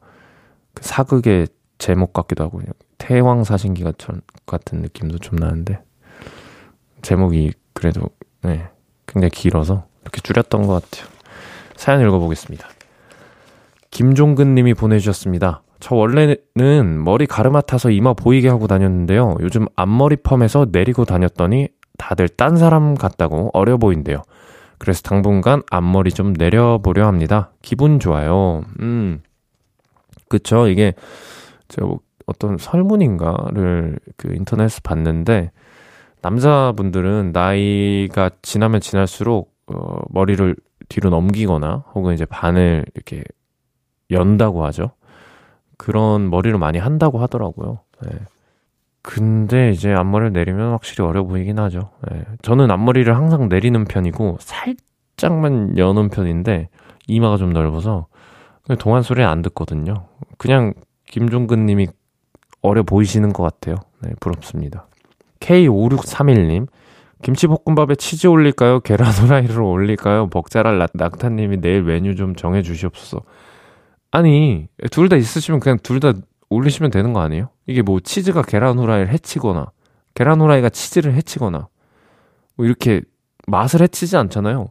그 0.73 0.83
사극의 0.83 1.47
제목 1.77 2.13
같기도 2.13 2.43
하고 2.43 2.61
태왕 2.97 3.43
사신기 3.43 3.83
같은 3.83 4.81
느낌도 4.81 5.17
좀 5.19 5.37
나는데 5.37 5.81
제목이 7.01 7.53
그래도 7.73 8.09
네, 8.41 8.69
굉장히 9.07 9.31
길어서 9.31 9.87
이렇게 10.01 10.21
줄였던 10.21 10.67
것 10.67 10.83
같아요. 10.83 11.18
사연 11.79 12.01
읽어보겠습니다. 12.01 12.67
김종근 13.89 14.53
님이 14.53 14.73
보내주셨습니다. 14.73 15.61
저 15.79 15.95
원래는 15.95 17.01
머리 17.01 17.25
가르마 17.25 17.61
타서 17.61 17.89
이마 17.89 18.13
보이게 18.13 18.49
하고 18.49 18.67
다녔는데요. 18.67 19.37
요즘 19.39 19.65
앞머리 19.77 20.17
펌에서 20.17 20.67
내리고 20.73 21.05
다녔더니 21.05 21.69
다들 21.97 22.27
딴 22.27 22.57
사람 22.57 22.95
같다고 22.95 23.51
어려 23.53 23.77
보인대요. 23.77 24.23
그래서 24.77 25.01
당분간 25.03 25.61
앞머리 25.71 26.11
좀 26.11 26.33
내려보려 26.33 27.07
합니다. 27.07 27.51
기분 27.61 28.01
좋아요. 28.01 28.63
음. 28.81 29.21
그쵸. 30.27 30.67
이게, 30.67 30.93
저, 31.69 31.97
어떤 32.25 32.57
설문인가를 32.57 33.99
그 34.17 34.35
인터넷에서 34.35 34.81
봤는데, 34.83 35.51
남자분들은 36.21 37.31
나이가 37.31 38.31
지나면 38.41 38.81
지날수록 38.81 39.53
어, 39.67 39.99
머리를 40.09 40.55
뒤로 40.89 41.09
넘기거나 41.09 41.85
혹은 41.93 42.13
이제 42.13 42.25
반을 42.25 42.85
이렇게 42.93 43.23
연다고 44.11 44.65
하죠. 44.65 44.91
그런 45.77 46.29
머리를 46.29 46.57
많이 46.57 46.77
한다고 46.77 47.19
하더라고요. 47.19 47.79
네. 48.01 48.09
근데 49.01 49.71
이제 49.71 49.93
앞머리를 49.93 50.33
내리면 50.33 50.71
확실히 50.71 51.05
어려 51.05 51.23
보이긴 51.23 51.57
하죠. 51.59 51.91
네. 52.11 52.25
저는 52.41 52.69
앞머리를 52.69 53.15
항상 53.15 53.47
내리는 53.47 53.85
편이고 53.85 54.37
살짝만 54.41 55.77
여는 55.77 56.09
편인데 56.09 56.67
이마가 57.07 57.37
좀 57.37 57.53
넓어서 57.53 58.07
동안 58.77 59.01
소리 59.01 59.23
안 59.23 59.41
듣거든요. 59.41 60.05
그냥 60.37 60.73
김종근 61.07 61.65
님이 61.65 61.87
어려 62.61 62.83
보이시는 62.83 63.33
것 63.33 63.43
같아요. 63.43 63.77
네, 64.01 64.11
부럽습니다. 64.19 64.87
K5631님, 65.39 66.67
김치볶음밥에 67.23 67.95
치즈 67.95 68.27
올릴까요? 68.27 68.79
계란 68.79 69.11
후라이를 69.11 69.61
올릴까요? 69.61 70.27
벅자랄 70.29 70.79
낙타님이 70.93 71.57
내일 71.61 71.83
메뉴 71.83 72.15
좀 72.15 72.35
정해 72.35 72.61
주시옵소서. 72.61 73.21
아니, 74.11 74.67
둘 74.91 75.09
다 75.09 75.15
있으시면 75.17 75.59
그냥 75.59 75.77
둘 75.83 75.99
다 75.99 76.13
올리시면 76.49 76.91
되는 76.91 77.13
거 77.13 77.19
아니에요? 77.19 77.49
이게 77.67 77.81
뭐 77.81 77.99
치즈가 77.99 78.41
계란 78.41 78.79
후라이를 78.79 79.09
해치거나, 79.09 79.71
계란 80.15 80.41
후라이가 80.41 80.69
치즈를 80.69 81.13
해치거나, 81.13 81.67
뭐 82.55 82.65
이렇게 82.65 83.01
맛을 83.47 83.81
해치지 83.81 84.17
않잖아요. 84.17 84.69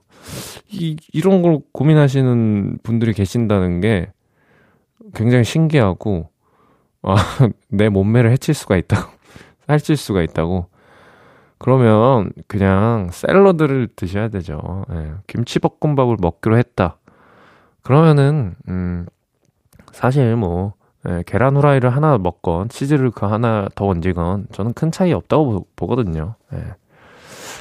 이, 0.70 0.96
이런 1.12 1.42
걸 1.42 1.60
고민하시는 1.72 2.78
분들이 2.82 3.12
계신다는 3.12 3.80
게 3.80 4.10
굉장히 5.14 5.44
신기하고, 5.44 6.30
아, 7.02 7.14
내 7.68 7.88
몸매를 7.88 8.32
해칠 8.32 8.54
수가 8.54 8.76
있다고. 8.76 9.10
살찔 9.68 9.96
수가 9.96 10.22
있다고. 10.22 10.66
그러면 11.58 12.30
그냥 12.46 13.08
샐러드를 13.12 13.88
드셔야 13.96 14.28
되죠. 14.28 14.84
예, 14.92 15.12
김치볶음밥을 15.26 16.16
먹기로 16.20 16.56
했다. 16.58 16.98
그러면은 17.82 18.54
음 18.68 19.06
사실 19.92 20.36
뭐 20.36 20.74
예, 21.08 21.22
계란 21.26 21.56
후라이를 21.56 21.90
하나 21.90 22.18
먹건 22.18 22.68
치즈를 22.68 23.10
그 23.10 23.26
하나 23.26 23.68
더 23.74 23.86
얹이건 23.86 24.48
저는 24.52 24.72
큰 24.74 24.90
차이 24.92 25.12
없다고 25.12 25.66
보, 25.76 25.86
거든요 25.86 26.34
예. 26.54 26.58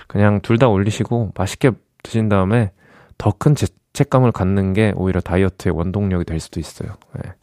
그냥 0.07 0.41
둘 0.41 0.57
다 0.57 0.67
올리시고 0.69 1.31
맛있게 1.35 1.71
드신 2.03 2.29
다음에 2.29 2.71
더 3.17 3.31
큰 3.31 3.55
죄책감을 3.55 4.31
갖는 4.31 4.73
게 4.73 4.93
오히려 4.95 5.21
다이어트의 5.21 5.75
원동력이 5.75 6.25
될 6.25 6.39
수도 6.39 6.59
있어요. 6.59 6.89
예. 7.25 7.33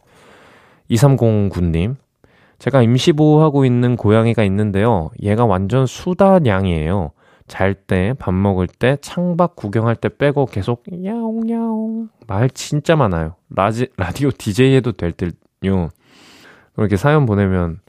2309님, 0.90 1.96
제가 2.58 2.82
임시 2.82 3.12
보호하고 3.12 3.64
있는 3.64 3.96
고양이가 3.96 4.44
있는데요. 4.44 5.10
얘가 5.22 5.44
완전 5.44 5.86
수다냥이에요. 5.86 7.12
잘 7.46 7.74
때, 7.74 8.14
밥 8.18 8.32
먹을 8.32 8.66
때, 8.66 8.96
창밖 9.00 9.56
구경할 9.56 9.96
때 9.96 10.08
빼고 10.08 10.46
계속 10.46 10.82
야옹야옹 11.04 12.08
말 12.26 12.48
진짜 12.50 12.96
많아요. 12.96 13.34
라지, 13.50 13.88
라디오 13.96 14.30
DJ 14.30 14.74
해도 14.76 14.92
될 14.92 15.12
듯요. 15.12 15.90
이렇게 16.76 16.96
사연 16.96 17.26
보내면 17.26 17.80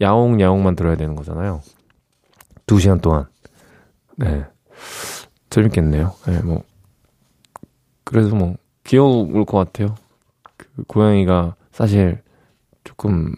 야옹야옹만 0.00 0.76
들어야 0.76 0.96
되는 0.96 1.16
거잖아요. 1.16 1.60
두 2.66 2.78
시간 2.78 3.00
동안. 3.00 3.26
네. 4.16 4.44
재밌겠네요. 5.50 6.12
네, 6.26 6.42
뭐. 6.42 6.62
그래서 8.04 8.34
뭐, 8.34 8.54
귀여울 8.84 9.44
것 9.44 9.58
같아요. 9.58 9.96
그 10.56 10.84
고양이가 10.86 11.56
사실 11.72 12.22
조금 12.84 13.34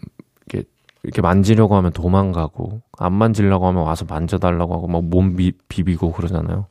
이렇게 1.07 1.21
만지려고 1.21 1.77
하면 1.77 1.93
도망가고 1.93 2.81
안 2.97 3.13
만지려고 3.13 3.65
하면 3.67 3.83
와서 3.83 4.05
만져달라고 4.07 4.73
하고 4.73 4.87
막 4.87 5.01
몸 5.03 5.37
비비고 5.69 6.11
그러잖아요. 6.11 6.67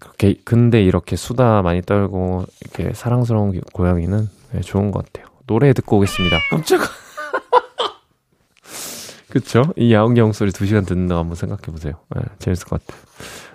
그렇게 0.00 0.34
근데 0.44 0.82
이렇게 0.82 1.14
수다 1.14 1.60
많이 1.60 1.82
떨고 1.82 2.46
이렇게 2.62 2.94
사랑스러운 2.94 3.60
고양이는 3.74 4.28
네, 4.52 4.60
좋은 4.62 4.90
것 4.90 5.04
같아요. 5.04 5.30
노래 5.46 5.74
듣고 5.74 5.98
오겠습니다. 5.98 6.38
깜짝아. 6.50 6.84
그쵸? 9.28 9.62
이 9.76 9.92
야옹야옹 9.92 10.32
소리 10.32 10.50
2시간 10.50 10.86
듣는 10.86 11.08
거 11.08 11.18
한번 11.18 11.34
생각해 11.36 11.64
보세요. 11.66 11.92
네, 12.16 12.22
재밌을 12.38 12.66
것 12.66 12.82
같아요. 12.82 13.02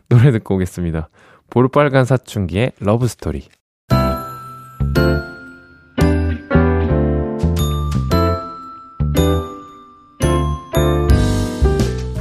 노래 0.07 0.31
듣고 0.31 0.53
오겠습니다. 0.55 1.09
볼빨간 1.49 2.05
사춘기의 2.05 2.73
러브스토리. 2.79 3.47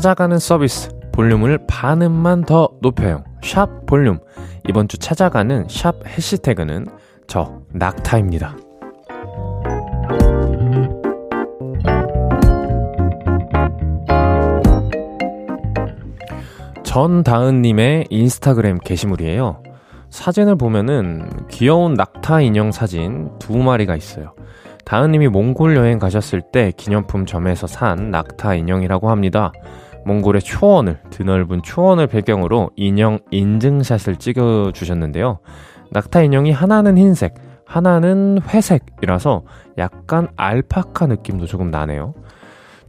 찾아가는 0.00 0.38
서비스 0.38 0.88
볼륨을 1.12 1.58
반음만 1.66 2.44
더 2.44 2.70
높여요. 2.80 3.22
샵 3.42 3.84
볼륨. 3.84 4.18
이번 4.66 4.88
주 4.88 4.96
찾아가는 4.96 5.66
샵 5.68 5.94
해시태그는 6.06 6.86
저 7.26 7.60
낙타입니다. 7.74 8.56
전다은님의 16.82 18.06
인스타그램 18.08 18.78
게시물이에요. 18.78 19.62
사진을 20.08 20.56
보면은 20.56 21.28
귀여운 21.50 21.92
낙타 21.92 22.40
인형 22.40 22.72
사진 22.72 23.28
두 23.38 23.58
마리가 23.58 23.96
있어요. 23.96 24.32
다은님이 24.86 25.28
몽골 25.28 25.76
여행 25.76 25.98
가셨을 25.98 26.40
때 26.40 26.72
기념품점에서 26.74 27.66
산 27.66 28.10
낙타 28.10 28.54
인형이라고 28.54 29.10
합니다. 29.10 29.52
몽골의 30.10 30.42
초원을, 30.42 30.98
드넓은 31.10 31.62
초원을 31.62 32.08
배경으로 32.08 32.70
인형 32.74 33.20
인증샷을 33.30 34.16
찍어 34.16 34.72
주셨는데요. 34.74 35.38
낙타 35.92 36.22
인형이 36.22 36.50
하나는 36.50 36.98
흰색, 36.98 37.34
하나는 37.64 38.40
회색이라서 38.44 39.44
약간 39.78 40.26
알파카 40.36 41.06
느낌도 41.06 41.46
조금 41.46 41.70
나네요. 41.70 42.14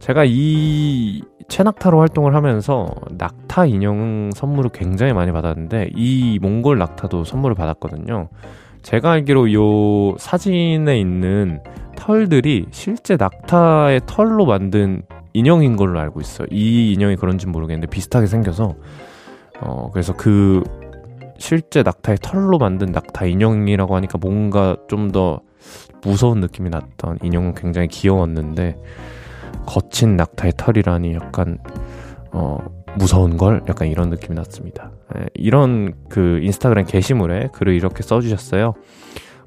제가 0.00 0.24
이 0.26 1.22
채낙타로 1.46 2.00
활동을 2.00 2.34
하면서 2.34 2.92
낙타 3.12 3.66
인형 3.66 4.30
선물을 4.34 4.70
굉장히 4.74 5.12
많이 5.12 5.30
받았는데 5.30 5.90
이 5.94 6.40
몽골 6.42 6.78
낙타도 6.78 7.22
선물을 7.22 7.54
받았거든요. 7.54 8.30
제가 8.82 9.12
알기로 9.12 9.52
요 9.52 10.16
사진에 10.18 10.98
있는 10.98 11.60
털들이 11.96 12.66
실제 12.72 13.16
낙타의 13.16 14.00
털로 14.06 14.44
만든 14.44 15.02
인형인 15.32 15.76
걸로 15.76 15.98
알고 16.00 16.20
있어요. 16.20 16.46
이 16.50 16.92
인형이 16.92 17.16
그런지 17.16 17.46
모르겠는데 17.46 17.88
비슷하게 17.88 18.26
생겨서 18.26 18.74
어 19.60 19.90
그래서 19.92 20.14
그 20.14 20.62
실제 21.38 21.82
낙타의 21.82 22.18
털로 22.22 22.58
만든 22.58 22.88
낙타 22.92 23.26
인형이라고 23.26 23.96
하니까 23.96 24.18
뭔가 24.18 24.76
좀 24.88 25.12
더 25.12 25.40
무서운 26.02 26.40
느낌이 26.40 26.70
났던 26.70 27.18
인형은 27.22 27.54
굉장히 27.54 27.88
귀여웠는데 27.88 28.76
거친 29.66 30.16
낙타의 30.16 30.54
털이라니 30.56 31.14
약간 31.14 31.58
어 32.32 32.58
무서운 32.96 33.36
걸 33.36 33.62
약간 33.68 33.88
이런 33.88 34.10
느낌이 34.10 34.34
났습니다. 34.34 34.90
예, 35.16 35.26
이런 35.34 35.94
그 36.08 36.40
인스타그램 36.42 36.84
게시물에 36.86 37.48
글을 37.52 37.74
이렇게 37.74 38.02
써주셨어요. 38.02 38.74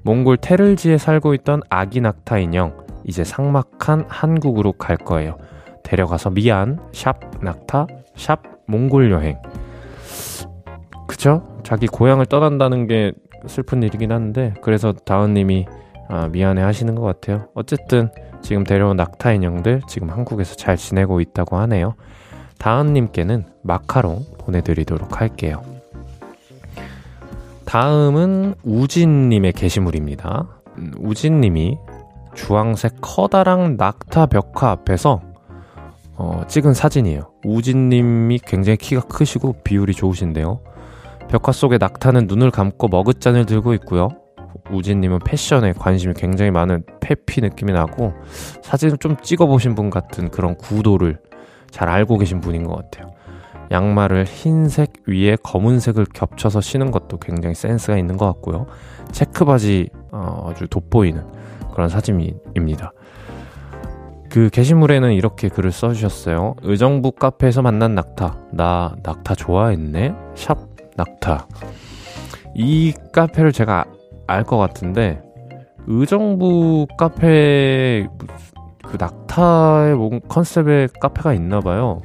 몽골 0.03 0.37
테를지에 0.37 0.97
살고 0.97 1.33
있던 1.35 1.61
아기 1.69 1.99
낙타 2.01 2.39
인형 2.39 2.77
이제 3.03 3.23
상막한 3.23 4.05
한국으로 4.07 4.73
갈 4.73 4.97
거예요. 4.97 5.37
데려가서 5.85 6.31
미안 6.31 6.79
샵 6.91 7.19
낙타 7.41 7.87
샵 8.15 8.41
몽골 8.67 9.11
여행. 9.11 9.37
그쵸? 11.07 11.43
자기 11.63 11.87
고향을 11.87 12.25
떠난다는 12.25 12.87
게 12.87 13.13
슬픈 13.47 13.83
일이긴 13.83 14.11
한데 14.11 14.53
그래서 14.61 14.91
다은님이 14.91 15.65
아, 16.09 16.27
미안해 16.27 16.61
하시는 16.61 16.93
것 16.95 17.01
같아요. 17.01 17.47
어쨌든 17.53 18.09
지금 18.41 18.63
데려온 18.63 18.95
낙타 18.97 19.31
인형들 19.33 19.81
지금 19.87 20.09
한국에서 20.09 20.55
잘 20.55 20.77
지내고 20.77 21.21
있다고 21.21 21.57
하네요. 21.57 21.95
다은님께는 22.57 23.45
마카롱 23.63 24.25
보내드리도록 24.39 25.19
할게요. 25.19 25.63
다음은 27.65 28.55
우진님의 28.63 29.53
게시물입니다. 29.53 30.47
음, 30.77 30.91
우진님이 30.99 31.77
주황색 32.35 32.97
커다란 33.01 33.77
낙타 33.77 34.27
벽화 34.27 34.71
앞에서 34.71 35.21
어, 36.17 36.43
찍은 36.47 36.73
사진이에요. 36.73 37.31
우진님이 37.43 38.39
굉장히 38.45 38.77
키가 38.77 39.01
크시고 39.01 39.57
비율이 39.63 39.93
좋으신데요. 39.93 40.61
벽화 41.29 41.51
속에 41.51 41.77
낙타는 41.77 42.27
눈을 42.27 42.51
감고 42.51 42.87
머그잔을 42.87 43.45
들고 43.45 43.73
있고요. 43.75 44.09
우진님은 44.71 45.19
패션에 45.19 45.73
관심이 45.73 46.13
굉장히 46.15 46.51
많은 46.51 46.83
페피 47.01 47.41
느낌이 47.41 47.73
나고 47.73 48.13
사진을 48.63 48.97
좀 48.97 49.17
찍어보신 49.21 49.75
분 49.75 49.89
같은 49.89 50.29
그런 50.29 50.55
구도를 50.55 51.19
잘 51.69 51.89
알고 51.89 52.17
계신 52.17 52.39
분인 52.39 52.63
것 52.63 52.75
같아요. 52.75 53.13
양말을 53.71 54.25
흰색 54.25 54.93
위에 55.07 55.37
검은색을 55.43 56.05
겹쳐서 56.13 56.61
신은 56.61 56.91
것도 56.91 57.17
굉장히 57.17 57.55
센스가 57.55 57.97
있는 57.97 58.15
것 58.15 58.25
같고요. 58.27 58.67
체크 59.11 59.43
바지 59.43 59.89
어, 60.11 60.49
아주 60.49 60.67
돋보이는 60.67 61.23
그런 61.73 61.89
사진입니다. 61.89 62.93
그 64.35 64.49
게시물에는 64.49 65.13
이렇게 65.13 65.47
글을 65.47 65.71
써주셨어요. 65.71 66.55
의정부 66.63 67.13
카페에서 67.13 67.61
만난 67.61 67.95
낙타. 67.95 68.37
나 68.51 68.93
낙타 69.01 69.33
좋아했네? 69.33 70.13
샵 70.35 70.57
낙타. 70.97 71.47
이 72.53 72.93
카페를 73.13 73.53
제가 73.53 73.85
알 74.27 74.43
것 74.43 74.57
같은데, 74.57 75.21
의정부 75.87 76.85
카페, 76.97 78.09
그 78.83 78.97
낙타의 78.99 79.95
뭔 79.95 80.19
컨셉의 80.27 80.89
카페가 80.99 81.33
있나 81.33 81.61
봐요. 81.61 82.01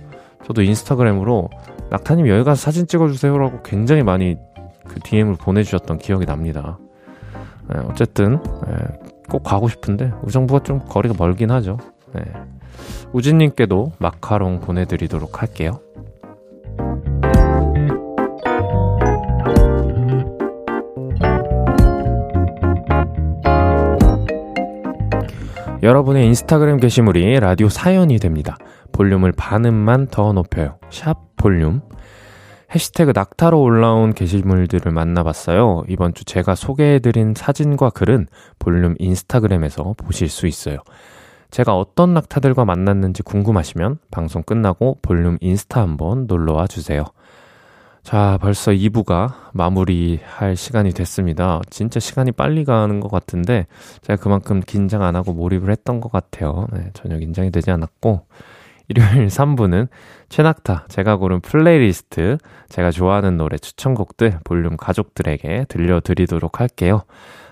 저도 0.46 0.62
인스타그램으로 0.62 1.50
낙타님 1.90 2.28
여기 2.28 2.44
가서 2.44 2.62
사진 2.62 2.86
찍어주세요라고 2.86 3.62
굉장히 3.64 4.04
많이 4.04 4.36
그 4.86 5.00
DM을 5.00 5.34
보내주셨던 5.34 5.98
기억이 5.98 6.26
납니다. 6.26 6.78
네, 7.68 7.80
어쨌든 7.88 8.40
네, 8.68 8.76
꼭 9.28 9.42
가고 9.42 9.68
싶은데 9.68 10.12
의정부가 10.22 10.62
좀 10.62 10.78
거리가 10.78 11.16
멀긴 11.18 11.50
하죠. 11.50 11.76
네. 12.14 12.22
우진님께도 13.12 13.92
마카롱 13.98 14.60
보내드리도록 14.60 15.42
할게요. 15.42 15.80
여러분의 25.82 26.26
인스타그램 26.26 26.76
게시물이 26.76 27.40
라디오 27.40 27.70
사연이 27.70 28.18
됩니다. 28.18 28.58
볼륨을 28.92 29.32
반음만 29.32 30.08
더 30.08 30.32
높여요. 30.32 30.78
샵 30.90 31.16
볼륨. 31.36 31.80
해시태그 32.74 33.12
낙타로 33.14 33.60
올라온 33.60 34.12
게시물들을 34.12 34.92
만나봤어요. 34.92 35.84
이번 35.88 36.12
주 36.14 36.24
제가 36.24 36.54
소개해드린 36.54 37.34
사진과 37.34 37.90
글은 37.90 38.26
볼륨 38.58 38.94
인스타그램에서 38.98 39.94
보실 39.96 40.28
수 40.28 40.46
있어요. 40.46 40.78
제가 41.50 41.76
어떤 41.76 42.14
낙타들과 42.14 42.64
만났는지 42.64 43.22
궁금하시면 43.22 43.98
방송 44.10 44.42
끝나고 44.42 44.98
볼륨 45.02 45.36
인스타 45.40 45.80
한번 45.80 46.26
놀러와 46.26 46.66
주세요. 46.66 47.04
자, 48.02 48.38
벌써 48.40 48.72
2부가 48.72 49.34
마무리할 49.52 50.56
시간이 50.56 50.92
됐습니다. 50.92 51.60
진짜 51.68 52.00
시간이 52.00 52.32
빨리 52.32 52.64
가는 52.64 52.98
것 52.98 53.10
같은데, 53.10 53.66
제가 54.02 54.20
그만큼 54.22 54.60
긴장 54.66 55.02
안 55.02 55.16
하고 55.16 55.32
몰입을 55.32 55.70
했던 55.70 56.00
것 56.00 56.10
같아요. 56.10 56.66
네, 56.72 56.90
전혀 56.94 57.18
긴장이 57.18 57.50
되지 57.50 57.70
않았고, 57.70 58.26
일요일 58.88 59.26
3부는 59.28 59.88
최낙타, 60.28 60.86
제가 60.88 61.16
고른 61.16 61.40
플레이리스트, 61.40 62.38
제가 62.68 62.90
좋아하는 62.90 63.36
노래 63.36 63.58
추천곡들 63.58 64.40
볼륨 64.44 64.76
가족들에게 64.76 65.66
들려드리도록 65.68 66.60
할게요. 66.60 67.02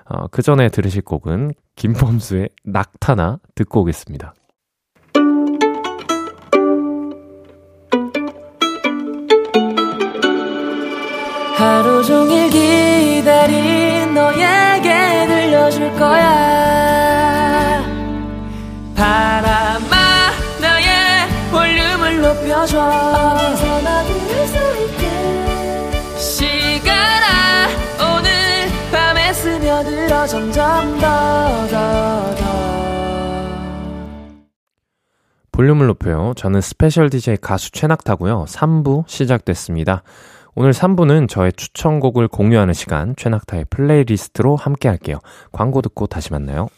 어, 0.08 0.26
그 0.28 0.42
전에 0.42 0.68
들으실 0.68 1.02
곡은 1.02 1.52
김범수의 1.76 2.48
나타나 2.64 3.38
듣고 3.54 3.82
오겠습니다. 3.82 4.34
하루 11.56 12.04
종일 12.04 12.48
기다린 12.50 14.14
너에게 14.14 15.26
들려줄 15.26 15.92
거야 15.94 17.82
바람아 18.94 20.08
높여줘 22.20 23.18
들을 23.38 23.56
수 23.56 23.66
있게 23.66 24.17
스며들어 30.18 30.26
점점 30.26 30.98
더더더 30.98 32.58
볼륨을 35.52 35.86
높여요. 35.86 36.32
저는 36.36 36.60
special 36.60 37.10
DJ 37.10 37.36
가수 37.40 37.70
최낙타고요. 37.70 38.46
3부 38.48 39.04
시작됐습니다. 39.06 40.02
오늘 40.54 40.72
3부는 40.72 41.28
저의 41.28 41.52
추천곡을 41.52 42.26
공유하는 42.28 42.74
시간 42.74 43.14
최낙타의 43.16 43.66
playlist로 43.70 44.56
함께 44.56 44.88
할게요. 44.88 45.18
광고 45.52 45.82
듣고 45.82 46.06
다시 46.06 46.32
만나요. 46.32 46.68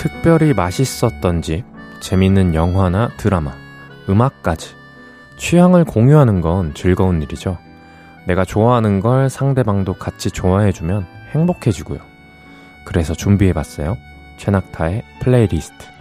특별히 0.00 0.52
맛있었던 0.52 1.42
집, 1.42 1.64
재밌는 2.02 2.54
영화나 2.54 3.10
드라마, 3.16 3.52
음악까지. 4.08 4.74
취향을 5.36 5.84
공유하는 5.84 6.40
건 6.40 6.74
즐거운 6.74 7.22
일이죠. 7.22 7.58
내가 8.26 8.44
좋아하는 8.44 9.00
걸 9.00 9.30
상대방도 9.30 9.94
같이 9.94 10.30
좋아해주면 10.30 11.06
행복해지고요. 11.30 12.00
그래서 12.84 13.14
준비해봤어요. 13.14 13.96
최낙타의 14.36 15.04
플레이리스트. 15.20 15.91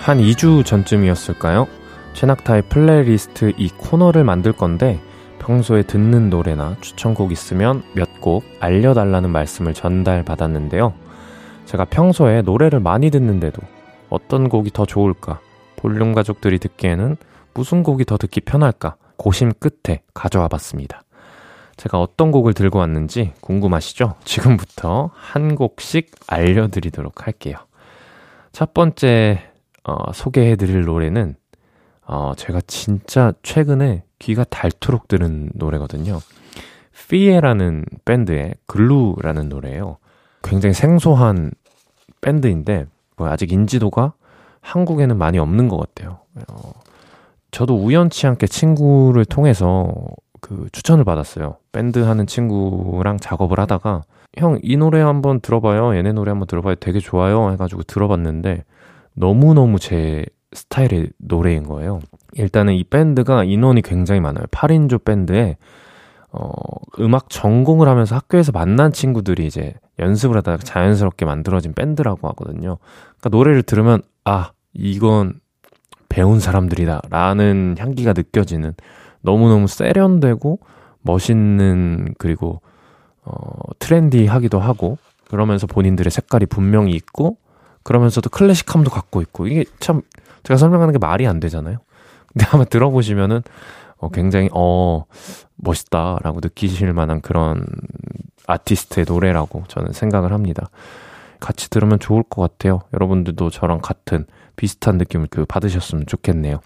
한 0.00 0.18
2주 0.18 0.64
전쯤이었을까요? 0.64 1.68
최낙타의 2.14 2.62
플레이리스트 2.62 3.52
이 3.58 3.68
코너를 3.68 4.24
만들 4.24 4.52
건데 4.52 4.98
평소에 5.38 5.82
듣는 5.82 6.30
노래나 6.30 6.76
추천곡 6.80 7.32
있으면 7.32 7.82
몇 7.94 8.08
곡 8.20 8.44
알려달라는 8.60 9.30
말씀을 9.30 9.72
전달받았는데요. 9.74 10.94
제가 11.66 11.84
평소에 11.84 12.42
노래를 12.42 12.80
많이 12.80 13.10
듣는데도 13.10 13.62
어떤 14.08 14.48
곡이 14.48 14.70
더 14.72 14.84
좋을까? 14.84 15.40
볼륨 15.76 16.14
가족들이 16.14 16.58
듣기에는 16.58 17.16
무슨 17.54 17.82
곡이 17.82 18.04
더 18.04 18.16
듣기 18.16 18.40
편할까? 18.40 18.96
고심 19.16 19.52
끝에 19.58 20.02
가져와 20.14 20.48
봤습니다. 20.48 21.02
제가 21.76 21.98
어떤 22.00 22.30
곡을 22.30 22.52
들고 22.52 22.78
왔는지 22.78 23.32
궁금하시죠? 23.40 24.14
지금부터 24.24 25.10
한 25.14 25.54
곡씩 25.54 26.10
알려드리도록 26.26 27.26
할게요. 27.26 27.56
첫 28.52 28.74
번째 28.74 29.49
어, 29.84 30.12
소개해드릴 30.12 30.82
노래는 30.84 31.36
어, 32.06 32.32
제가 32.36 32.60
진짜 32.66 33.32
최근에 33.42 34.04
귀가 34.18 34.44
닳도록 34.44 35.08
들은 35.08 35.50
노래거든요. 35.54 36.20
피에라는 37.08 37.84
밴드의 38.04 38.54
글루라는 38.66 39.48
노래예요. 39.48 39.98
굉장히 40.42 40.74
생소한 40.74 41.50
밴드인데 42.20 42.86
뭐 43.16 43.28
아직 43.28 43.50
인지도가 43.52 44.12
한국에는 44.60 45.16
많이 45.18 45.38
없는 45.38 45.68
것 45.68 45.76
같아요. 45.78 46.20
어, 46.48 46.72
저도 47.50 47.76
우연치 47.76 48.26
않게 48.28 48.46
친구를 48.46 49.24
통해서 49.24 49.92
그 50.40 50.68
추천을 50.72 51.04
받았어요. 51.04 51.56
밴드 51.72 51.98
하는 51.98 52.26
친구랑 52.26 53.18
작업을 53.18 53.58
하다가 53.58 54.02
형 54.38 54.58
이 54.62 54.76
노래 54.76 55.00
한번 55.00 55.40
들어봐요. 55.40 55.96
얘네 55.96 56.12
노래 56.12 56.30
한번 56.30 56.46
들어봐요. 56.46 56.76
되게 56.76 57.00
좋아요. 57.00 57.50
해가지고 57.50 57.82
들어봤는데 57.82 58.64
너무너무 59.14 59.78
제 59.78 60.24
스타일의 60.52 61.10
노래인 61.18 61.64
거예요. 61.64 62.00
일단은 62.34 62.74
이 62.74 62.84
밴드가 62.84 63.44
인원이 63.44 63.82
굉장히 63.82 64.20
많아요. 64.20 64.44
8인조 64.46 65.04
밴드에 65.04 65.56
어, 66.32 66.50
음악 67.00 67.28
전공을 67.28 67.88
하면서 67.88 68.14
학교에서 68.14 68.52
만난 68.52 68.92
친구들이 68.92 69.46
이제 69.46 69.74
연습을 69.98 70.36
하다가 70.38 70.58
자연스럽게 70.58 71.24
만들어진 71.24 71.72
밴드라고 71.72 72.28
하거든요. 72.28 72.78
그러니까 73.18 73.28
노래를 73.30 73.62
들으면 73.62 74.02
아, 74.24 74.52
이건 74.72 75.40
배운 76.08 76.40
사람들이다 76.40 77.02
라는 77.10 77.76
향기가 77.78 78.12
느껴지는 78.12 78.74
너무너무 79.22 79.66
세련되고 79.66 80.60
멋있는 81.02 82.14
그리고 82.18 82.60
어, 83.22 83.32
트렌디하기도 83.78 84.58
하고 84.58 84.98
그러면서 85.28 85.66
본인들의 85.66 86.10
색깔이 86.10 86.46
분명히 86.46 86.92
있고 86.92 87.36
그러면서도 87.82 88.30
클래식함도 88.30 88.90
갖고 88.90 89.20
있고 89.22 89.46
이게 89.46 89.64
참 89.80 90.02
제가 90.42 90.58
설명하는 90.58 90.92
게 90.92 90.98
말이 90.98 91.26
안 91.26 91.40
되잖아요. 91.40 91.78
근데 92.32 92.46
아마 92.52 92.64
들어보시면은 92.64 93.42
어, 93.98 94.08
굉장히 94.10 94.48
어 94.52 95.04
멋있다라고 95.56 96.40
느끼실 96.42 96.92
만한 96.92 97.20
그런 97.20 97.64
아티스트의 98.46 99.06
노래라고 99.08 99.64
저는 99.68 99.92
생각을 99.92 100.32
합니다. 100.32 100.70
같이 101.38 101.70
들으면 101.70 101.98
좋을 101.98 102.22
것 102.22 102.42
같아요. 102.42 102.80
여러분들도 102.92 103.50
저랑 103.50 103.80
같은 103.80 104.26
비슷한 104.56 104.98
느낌을 104.98 105.28
그 105.30 105.44
받으셨으면 105.46 106.06
좋겠네요. 106.06 106.60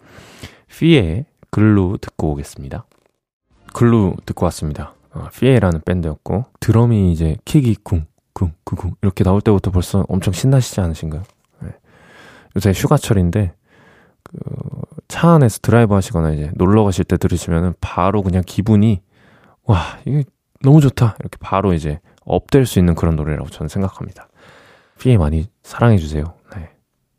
피에 0.68 1.26
Glue 1.50 1.98
듣고 2.00 2.32
오겠습니다. 2.32 2.84
Glue 3.72 4.16
듣고 4.26 4.46
왔습니다. 4.46 4.94
어, 5.12 5.28
피에라는 5.32 5.82
밴드였고 5.84 6.46
드럼이 6.58 7.12
이제 7.12 7.36
kick이 7.44 7.76
쿵, 7.84 8.06
쿵, 8.34 8.52
쿵, 8.64 8.76
쿵 8.76 8.94
이렇게 9.02 9.24
나올 9.24 9.40
때부터 9.40 9.70
벌써 9.70 10.04
엄청 10.08 10.32
신나시지 10.34 10.80
않으신가요? 10.80 11.22
네. 11.62 11.68
요새 12.56 12.72
휴가철인데 12.72 13.54
그 14.22 14.38
차 15.08 15.30
안에서 15.30 15.58
드라이브 15.62 15.94
하시거나 15.94 16.32
이제 16.32 16.50
놀러 16.54 16.84
가실 16.84 17.04
때 17.04 17.16
들으시면은 17.16 17.74
바로 17.80 18.22
그냥 18.22 18.42
기분이 18.44 19.02
와 19.64 19.78
이게 20.06 20.24
너무 20.60 20.80
좋다 20.80 21.16
이렇게 21.20 21.36
바로 21.40 21.72
이제 21.72 22.00
업될 22.24 22.66
수 22.66 22.78
있는 22.78 22.94
그런 22.94 23.16
노래라고 23.16 23.48
저는 23.48 23.68
생각합니다. 23.68 24.28
피에 24.98 25.18
많이 25.18 25.48
사랑해 25.62 25.98
주세요. 25.98 26.34
네. 26.56 26.70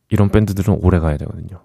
이런 0.09 0.29
밴드들은 0.29 0.79
오래 0.81 0.99
가야 0.99 1.17
되거든요. 1.17 1.61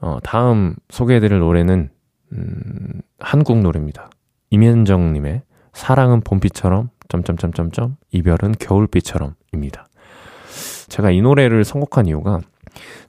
어, 0.00 0.18
다음 0.22 0.76
소개해드릴 0.90 1.38
노래는 1.40 1.90
음, 2.32 3.00
한국 3.18 3.58
노래입니다. 3.58 4.10
임현정님의 4.50 5.42
사랑은 5.72 6.20
봄비처럼 6.20 6.90
점점점점점 7.08 7.96
이별은 8.12 8.54
겨울비처럼입니다. 8.58 9.86
제가 10.88 11.10
이 11.10 11.20
노래를 11.20 11.64
선곡한 11.64 12.06
이유가 12.06 12.40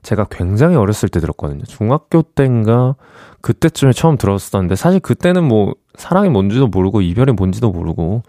제가 0.02 0.26
굉장히 0.30 0.76
어렸을 0.76 1.08
때 1.08 1.20
들었거든요. 1.20 1.64
중학교 1.64 2.22
때인가 2.22 2.96
그때쯤에 3.40 3.92
처음 3.92 4.16
들었었는데 4.16 4.76
사실 4.76 5.00
그때는 5.00 5.44
뭐 5.44 5.74
사랑이 5.94 6.28
뭔지도 6.28 6.68
모르고 6.68 7.00
이별이 7.02 7.32
뭔지도 7.32 7.70
모르고 7.70 8.22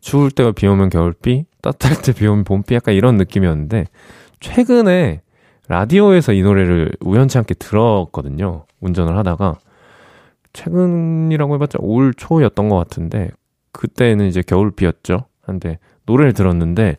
추울 0.00 0.30
때가 0.30 0.52
비 0.52 0.66
오면 0.66 0.90
겨울비, 0.90 1.46
따뜻할 1.62 2.02
때 2.02 2.12
비 2.12 2.26
오면 2.26 2.44
봄비 2.44 2.74
약간 2.74 2.94
이런 2.94 3.16
느낌이었는데 3.16 3.86
최근에 4.40 5.22
라디오에서 5.68 6.32
이 6.32 6.42
노래를 6.42 6.92
우연치 7.00 7.38
않게 7.38 7.54
들었거든요. 7.54 8.66
운전을 8.80 9.16
하다가 9.16 9.58
최근이라고 10.52 11.54
해봤자 11.54 11.78
올 11.80 12.14
초였던 12.14 12.68
것 12.68 12.76
같은데 12.76 13.30
그때는 13.76 14.26
이제 14.26 14.42
겨울비였죠. 14.42 15.26
한데 15.42 15.78
노래를 16.06 16.32
들었는데 16.32 16.96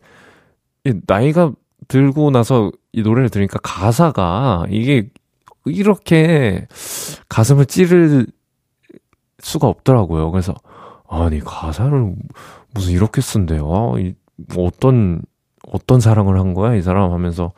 나이가 1.06 1.52
들고 1.88 2.32
나서 2.32 2.72
이 2.94 3.02
노래를 3.02 3.30
들으니까 3.30 3.60
가사가 3.62 4.66
이게 4.70 5.10
이렇게 5.66 6.68
가슴을 7.30 7.66
찌를 7.66 8.28
수가 9.40 9.68
없더라고요. 9.68 10.32
그래서 10.32 10.54
아니 11.10 11.40
가사를 11.40 12.16
무슨 12.74 12.94
이렇게 12.94 13.22
쓴대요. 13.22 13.70
아, 13.70 14.00
이, 14.00 14.14
어떤 14.58 15.22
어떤 15.72 16.00
사랑을 16.00 16.40
한 16.40 16.54
거야 16.54 16.76
이 16.76 16.82
사람 16.82 17.12
하면서 17.12 17.52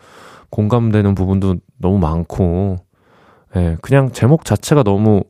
공감되는 0.50 1.14
부분도 1.16 1.58
너무 1.78 2.00
많고, 2.00 2.78
예, 3.56 3.78
그냥 3.82 4.12
제목 4.12 4.46
자체가 4.46 4.84
너무 4.84 5.24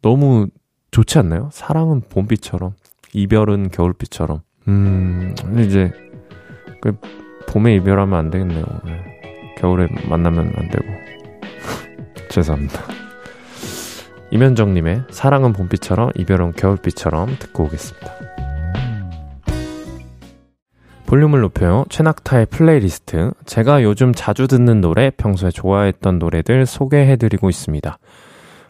너무 0.00 0.46
좋지 0.90 1.18
않나요? 1.18 1.50
사랑은 1.52 2.02
봄비처럼, 2.08 2.72
이별은 3.12 3.70
겨울비처럼. 3.70 4.40
음, 4.68 5.34
이제 5.58 5.90
그 6.80 6.96
봄에 7.48 7.74
이별하면 7.76 8.18
안 8.18 8.30
되겠네요. 8.30 8.64
네. 8.84 9.54
겨울에 9.56 9.88
만나면 10.08 10.52
안 10.56 10.68
되고. 10.68 10.84
죄송합니다. 12.30 12.82
임현정님의 14.30 15.04
사랑은 15.10 15.52
봄비처럼 15.54 16.10
이별은 16.16 16.52
겨울비처럼 16.52 17.36
듣고 17.38 17.64
오겠습니다. 17.64 18.12
볼륨을 21.06 21.40
높여요. 21.40 21.86
최낙타의 21.88 22.46
플레이리스트. 22.46 23.32
제가 23.46 23.82
요즘 23.82 24.12
자주 24.14 24.46
듣는 24.46 24.82
노래, 24.82 25.08
평소에 25.08 25.50
좋아했던 25.50 26.18
노래들 26.18 26.66
소개해드리고 26.66 27.48
있습니다. 27.48 27.98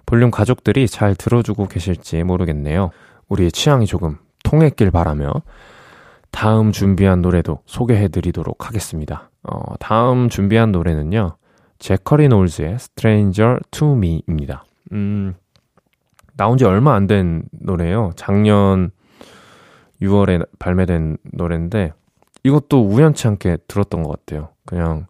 볼륨 0.07 0.31
가족들이 0.31 0.87
잘 0.87 1.17
들어주고 1.17 1.67
계실지 1.67 2.23
모르겠네요. 2.23 2.93
우리의 3.29 3.51
취향이 3.51 3.87
조금 3.87 4.19
통했길 4.49 4.91
바라며 4.91 5.31
다음 6.31 6.73
준비한 6.73 7.21
노래도 7.21 7.61
소개해드리도록 7.67 8.67
하겠습니다. 8.67 9.31
어, 9.43 9.75
다음 9.79 10.29
준비한 10.29 10.73
노래는요. 10.73 11.37
제커리 11.79 12.29
놀즈의 12.29 12.75
Stranger 12.75 13.59
to 13.71 13.93
Me입니다. 13.93 14.65
음, 14.93 15.35
나온 16.37 16.57
지 16.57 16.65
얼마 16.65 16.95
안 16.95 17.07
된 17.07 17.43
노래예요. 17.53 18.13
작년 18.17 18.91
6월에 20.01 20.47
발매된 20.59 21.19
노래인데 21.33 21.93
이것도 22.45 22.87
우연치 22.87 23.27
않게 23.29 23.59
들었던 23.69 24.03
것 24.03 24.11
같아요. 24.11 24.49
그냥 24.65 25.07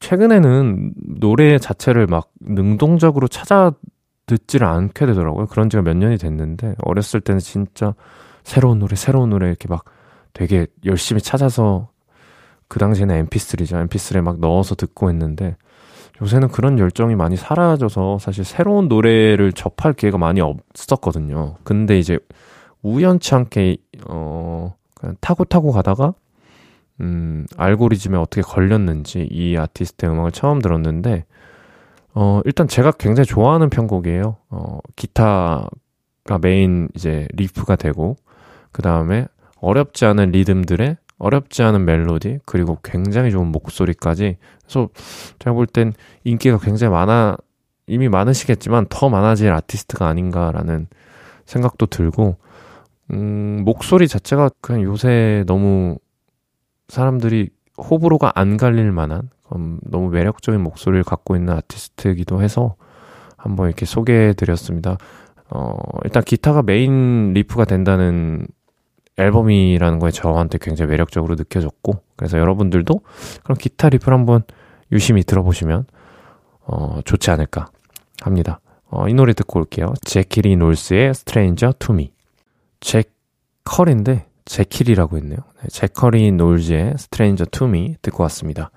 최근에는 0.00 0.92
노래 1.20 1.58
자체를 1.58 2.06
막 2.06 2.30
능동적으로 2.40 3.28
찾아 3.28 3.72
듣지를 4.26 4.66
않게 4.66 5.06
되더라고요. 5.06 5.46
그런 5.46 5.68
지가 5.68 5.82
몇 5.82 5.96
년이 5.96 6.18
됐는데 6.18 6.74
어렸을 6.84 7.20
때는 7.20 7.38
진짜 7.40 7.94
새로운 8.46 8.78
노래, 8.78 8.94
새로운 8.94 9.30
노래 9.30 9.48
이렇게 9.48 9.66
막 9.66 9.84
되게 10.32 10.68
열심히 10.84 11.20
찾아서 11.20 11.88
그 12.68 12.78
당시에는 12.78 13.26
mp3죠. 13.26 13.88
mp3에 13.88 14.22
막 14.22 14.38
넣어서 14.38 14.76
듣고 14.76 15.10
했는데 15.10 15.56
요새는 16.22 16.48
그런 16.48 16.78
열정이 16.78 17.16
많이 17.16 17.36
사라져서 17.36 18.18
사실 18.20 18.44
새로운 18.44 18.86
노래를 18.86 19.52
접할 19.52 19.94
기회가 19.94 20.16
많이 20.16 20.40
없었거든요. 20.40 21.56
근데 21.64 21.98
이제 21.98 22.20
우연치 22.82 23.34
않게, 23.34 23.78
어, 24.08 24.76
그냥 24.94 25.16
타고 25.20 25.44
타고 25.44 25.72
가다가, 25.72 26.14
음, 27.00 27.46
알고리즘에 27.56 28.16
어떻게 28.16 28.42
걸렸는지 28.42 29.26
이 29.28 29.56
아티스트의 29.56 30.12
음악을 30.12 30.30
처음 30.30 30.60
들었는데, 30.60 31.24
어, 32.14 32.42
일단 32.44 32.68
제가 32.68 32.92
굉장히 32.92 33.26
좋아하는 33.26 33.70
편곡이에요. 33.70 34.36
어, 34.50 34.78
기타가 34.94 35.68
메인 36.40 36.88
이제 36.94 37.26
riff가 37.32 37.74
되고, 37.74 38.16
그 38.76 38.82
다음에 38.82 39.26
어렵지 39.58 40.04
않은 40.04 40.32
리듬들의 40.32 40.98
어렵지 41.18 41.62
않은 41.62 41.86
멜로디, 41.86 42.40
그리고 42.44 42.76
굉장히 42.84 43.30
좋은 43.30 43.46
목소리까지. 43.46 44.36
그래서 44.60 44.90
제가 45.38 45.54
볼 45.54 45.66
땐 45.66 45.94
인기가 46.24 46.58
굉장히 46.58 46.92
많아, 46.92 47.38
이미 47.86 48.10
많으시겠지만 48.10 48.88
더 48.90 49.08
많아질 49.08 49.50
아티스트가 49.50 50.06
아닌가라는 50.06 50.88
생각도 51.46 51.86
들고, 51.86 52.36
음, 53.12 53.62
목소리 53.64 54.08
자체가 54.08 54.50
그냥 54.60 54.82
요새 54.82 55.42
너무 55.46 55.96
사람들이 56.88 57.48
호불호가 57.78 58.32
안 58.34 58.58
갈릴 58.58 58.92
만한 58.92 59.30
음, 59.54 59.78
너무 59.84 60.10
매력적인 60.10 60.60
목소리를 60.60 61.02
갖고 61.02 61.34
있는 61.34 61.54
아티스트이기도 61.54 62.42
해서 62.42 62.74
한번 63.38 63.68
이렇게 63.68 63.86
소개해 63.86 64.34
드렸습니다. 64.34 64.98
어, 65.48 65.78
일단 66.04 66.22
기타가 66.22 66.60
메인 66.62 67.32
riff가 67.32 67.64
된다는 67.64 68.46
앨범이라는 69.18 69.98
거에 69.98 70.10
저한테 70.10 70.58
굉장히 70.60 70.90
매력적으로 70.90 71.34
느껴졌고, 71.36 72.00
그래서 72.16 72.38
여러분들도 72.38 73.00
그럼 73.44 73.56
기타 73.58 73.88
riff를 73.88 74.16
한번 74.16 74.42
유심히 74.92 75.22
들어보시면, 75.24 75.86
어, 76.64 77.00
좋지 77.04 77.30
않을까 77.30 77.68
합니다. 78.20 78.60
어, 78.88 79.08
이 79.08 79.14
노래 79.14 79.32
듣고 79.32 79.60
올게요. 79.60 79.94
제키리 80.02 80.56
놀스의 80.56 81.12
to 81.78 81.94
Me. 81.94 82.12
제컬인데, 82.80 84.26
제킬이라고 84.44 85.16
했네요. 85.16 85.38
네, 85.60 85.68
제커리 85.68 86.32
놀즈의 86.32 86.94
to 87.50 87.66
Me 87.66 87.96
듣고 88.02 88.22
왔습니다. 88.24 88.70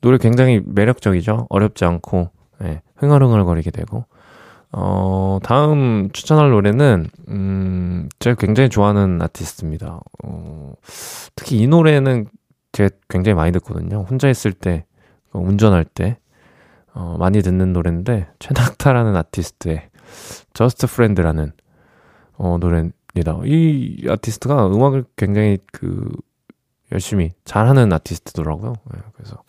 노래 0.00 0.18
굉장히 0.18 0.60
매력적이죠. 0.64 1.46
어렵지 1.50 1.84
않고, 1.84 2.30
네, 2.60 2.82
흥얼흥얼거리게 2.96 3.70
되고. 3.70 4.04
어, 4.70 5.38
다음 5.42 6.10
추천할 6.12 6.50
노래는, 6.50 7.08
음, 7.28 8.08
제가 8.18 8.36
굉장히 8.36 8.68
좋아하는 8.68 9.20
아티스트입니다. 9.22 10.00
어, 10.24 10.74
특히 11.34 11.58
이 11.58 11.66
노래는 11.66 12.26
제가 12.72 12.90
굉장히 13.08 13.34
많이 13.34 13.52
듣거든요. 13.52 14.02
혼자 14.02 14.28
있을 14.28 14.52
때, 14.52 14.84
어, 15.32 15.40
운전할 15.40 15.84
때, 15.84 16.18
어, 16.92 17.16
많이 17.18 17.40
듣는 17.40 17.72
노래인데, 17.72 18.28
최낙타라는 18.38 19.16
아티스트의 19.16 19.88
Just 20.52 20.86
Friend라는, 20.86 21.52
어, 22.36 22.58
노래입니다. 22.60 23.40
이 23.44 24.06
아티스트가 24.08 24.66
음악을 24.68 25.04
굉장히 25.16 25.58
그, 25.72 26.10
열심히 26.92 27.32
잘하는 27.44 27.92
아티스트더라고요. 27.92 28.74
네, 28.92 29.00
그래서, 29.14 29.42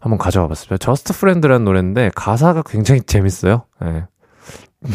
한번 0.00 0.18
가져와 0.18 0.46
봤습니다. 0.48 0.76
Just 0.78 1.12
Friend라는 1.12 1.64
노래인데 1.64 2.10
가사가 2.14 2.62
굉장히 2.66 3.00
재밌어요. 3.02 3.64
네. 3.80 4.04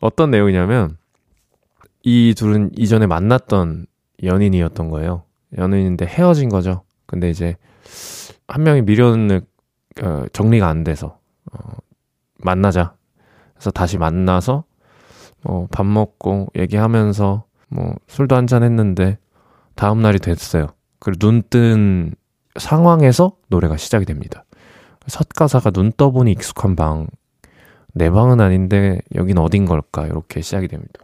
어떤 0.00 0.30
내용이냐면 0.30 0.96
이 2.02 2.34
둘은 2.36 2.70
이전에 2.76 3.06
만났던 3.06 3.86
연인이었던 4.22 4.88
거예요. 4.90 5.24
연인인데 5.58 6.06
헤어진 6.06 6.48
거죠. 6.48 6.84
근데 7.06 7.28
이제 7.28 7.56
한 8.48 8.62
명이 8.62 8.82
미련을 8.82 9.42
어, 10.02 10.24
정리가 10.32 10.68
안 10.68 10.84
돼서 10.84 11.18
어, 11.52 11.58
만나자. 12.38 12.94
그래서 13.54 13.70
다시 13.70 13.98
만나서 13.98 14.64
뭐밥 15.42 15.86
먹고 15.86 16.48
얘기하면서 16.56 17.44
뭐 17.68 17.94
술도 18.06 18.36
한 18.36 18.46
잔 18.46 18.62
했는데 18.62 19.18
다음 19.74 20.00
날이 20.02 20.18
됐어요. 20.18 20.68
그리고 20.98 21.18
눈 21.18 21.42
뜬 21.50 22.14
상황에서 22.58 23.32
노래가 23.48 23.76
시작이 23.76 24.04
됩니다. 24.04 24.44
첫 25.06 25.28
가사가 25.28 25.70
눈 25.70 25.92
떠보니 25.96 26.32
익숙한 26.32 26.76
방. 26.76 27.06
내 27.92 28.10
방은 28.10 28.40
아닌데 28.40 29.00
여긴 29.14 29.38
어딘 29.38 29.66
걸까? 29.66 30.06
이렇게 30.06 30.40
시작이 30.40 30.68
됩니다. 30.68 31.00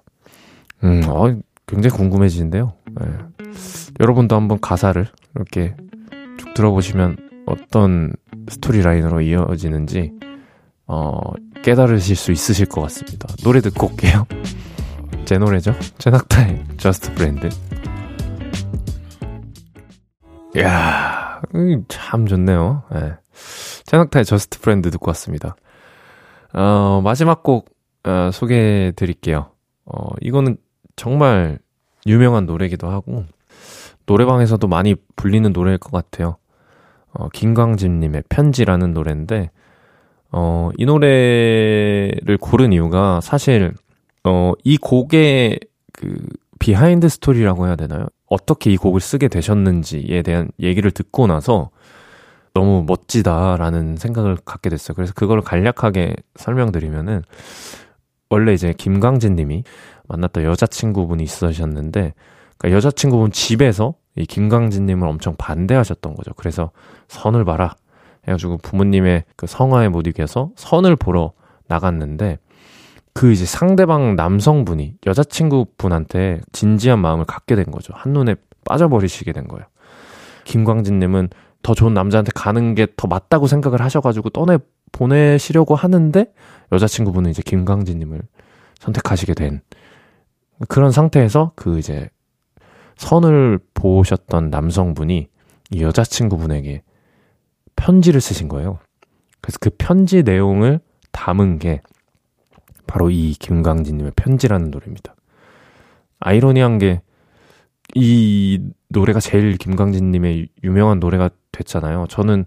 음, 0.84 1.02
어, 1.06 1.34
굉장히 1.66 1.96
궁금해지는데요. 1.96 2.74
네. 3.00 3.06
여러분도 4.00 4.36
한번 4.36 4.60
가사를 4.60 5.06
이렇게 5.34 5.74
쭉 6.38 6.54
들어보시면 6.54 7.44
어떤 7.46 8.12
스토리 8.48 8.82
라인으로 8.82 9.20
이어지는지 9.22 10.12
어, 10.86 11.18
깨달으실 11.62 12.14
수 12.14 12.30
있으실 12.30 12.66
것 12.66 12.82
같습니다. 12.82 13.28
노래 13.42 13.60
듣고 13.60 13.88
올게요. 13.88 14.26
제 15.24 15.38
노래죠. 15.38 15.74
최낙타의 15.98 16.64
Just 16.76 17.12
Friend. 17.14 17.48
이 20.54 20.60
야, 21.36 21.80
참 21.88 22.26
좋네요. 22.26 22.84
네. 22.92 23.14
최낙타의 23.84 24.24
Just 24.24 24.60
Friend 24.60 24.90
듣고 24.90 25.08
왔습니다. 25.10 25.56
어, 26.52 27.00
마지막 27.04 27.42
곡, 27.42 27.68
어, 28.04 28.30
소개해 28.32 28.92
드릴게요. 28.92 29.50
어, 29.84 30.08
이거는 30.20 30.56
정말 30.96 31.58
유명한 32.06 32.46
노래기도 32.46 32.88
하고, 32.88 33.24
노래방에서도 34.06 34.66
많이 34.66 34.94
불리는 35.16 35.52
노래일 35.52 35.78
것 35.78 35.90
같아요. 35.92 36.36
어, 37.12 37.28
김광진님의 37.28 38.24
편지라는 38.28 38.94
노래인데, 38.94 39.50
어, 40.32 40.70
이 40.78 40.86
노래를 40.86 42.38
고른 42.40 42.72
이유가 42.72 43.20
사실, 43.20 43.74
어, 44.24 44.52
이 44.64 44.76
곡의 44.76 45.60
그, 45.92 46.16
behind 46.58 47.08
story라고 47.08 47.66
해야 47.66 47.76
되나요? 47.76 48.06
어떻게 48.26 48.72
이 48.72 48.76
곡을 48.76 49.00
쓰게 49.00 49.28
되셨는지에 49.28 50.22
대한 50.22 50.48
얘기를 50.60 50.90
듣고 50.90 51.26
나서 51.26 51.70
너무 52.54 52.84
멋지다라는 52.86 53.96
생각을 53.96 54.36
갖게 54.44 54.70
됐어요. 54.70 54.94
그래서 54.94 55.12
그걸 55.14 55.42
간략하게 55.42 56.16
설명드리면은 56.36 57.22
원래 58.30 58.54
이제 58.54 58.72
김광진 58.76 59.36
님이 59.36 59.62
만났던 60.08 60.44
여자친구분이 60.44 61.22
있으셨는데 61.22 62.14
그러니까 62.58 62.76
여자친구분 62.76 63.30
집에서 63.30 63.94
이 64.16 64.24
김광진 64.24 64.86
님을 64.86 65.06
엄청 65.06 65.36
반대하셨던 65.36 66.14
거죠. 66.14 66.32
그래서 66.34 66.70
선을 67.08 67.44
봐라 67.44 67.76
해가지고 68.26 68.58
부모님의 68.58 69.24
그 69.36 69.46
성화에 69.46 69.88
못 69.88 70.06
이겨서 70.06 70.50
선을 70.56 70.96
보러 70.96 71.32
나갔는데 71.68 72.38
그 73.16 73.32
이제 73.32 73.46
상대방 73.46 74.14
남성분이 74.14 74.96
여자친구분한테 75.06 76.42
진지한 76.52 76.98
마음을 76.98 77.24
갖게 77.24 77.56
된 77.56 77.64
거죠. 77.64 77.94
한눈에 77.96 78.36
빠져버리시게 78.66 79.32
된 79.32 79.48
거예요. 79.48 79.64
김광진님은 80.44 81.30
더 81.62 81.72
좋은 81.72 81.94
남자한테 81.94 82.30
가는 82.34 82.74
게 82.74 82.86
더 82.94 83.08
맞다고 83.08 83.46
생각을 83.46 83.80
하셔가지고 83.80 84.28
떠내 84.30 84.58
보내시려고 84.92 85.74
하는데 85.74 86.26
여자친구분은 86.72 87.30
이제 87.30 87.42
김광진님을 87.42 88.20
선택하시게 88.80 89.32
된 89.32 89.62
그런 90.68 90.92
상태에서 90.92 91.52
그 91.56 91.78
이제 91.78 92.10
선을 92.96 93.60
보셨던 93.72 94.50
남성분이 94.50 95.28
이 95.70 95.82
여자친구분에게 95.82 96.82
편지를 97.76 98.20
쓰신 98.20 98.48
거예요. 98.48 98.78
그래서 99.40 99.56
그 99.58 99.70
편지 99.70 100.22
내용을 100.22 100.80
담은 101.12 101.58
게 101.58 101.80
바로 102.86 103.10
이 103.10 103.34
김광진님의 103.34 104.12
편지라는 104.16 104.70
노래입니다. 104.70 105.14
아이러니한 106.20 106.78
게 106.78 107.00
이 107.94 108.60
노래가 108.88 109.20
제일 109.20 109.56
김광진님의 109.56 110.48
유명한 110.64 110.98
노래가 111.00 111.30
됐잖아요. 111.52 112.06
저는 112.08 112.44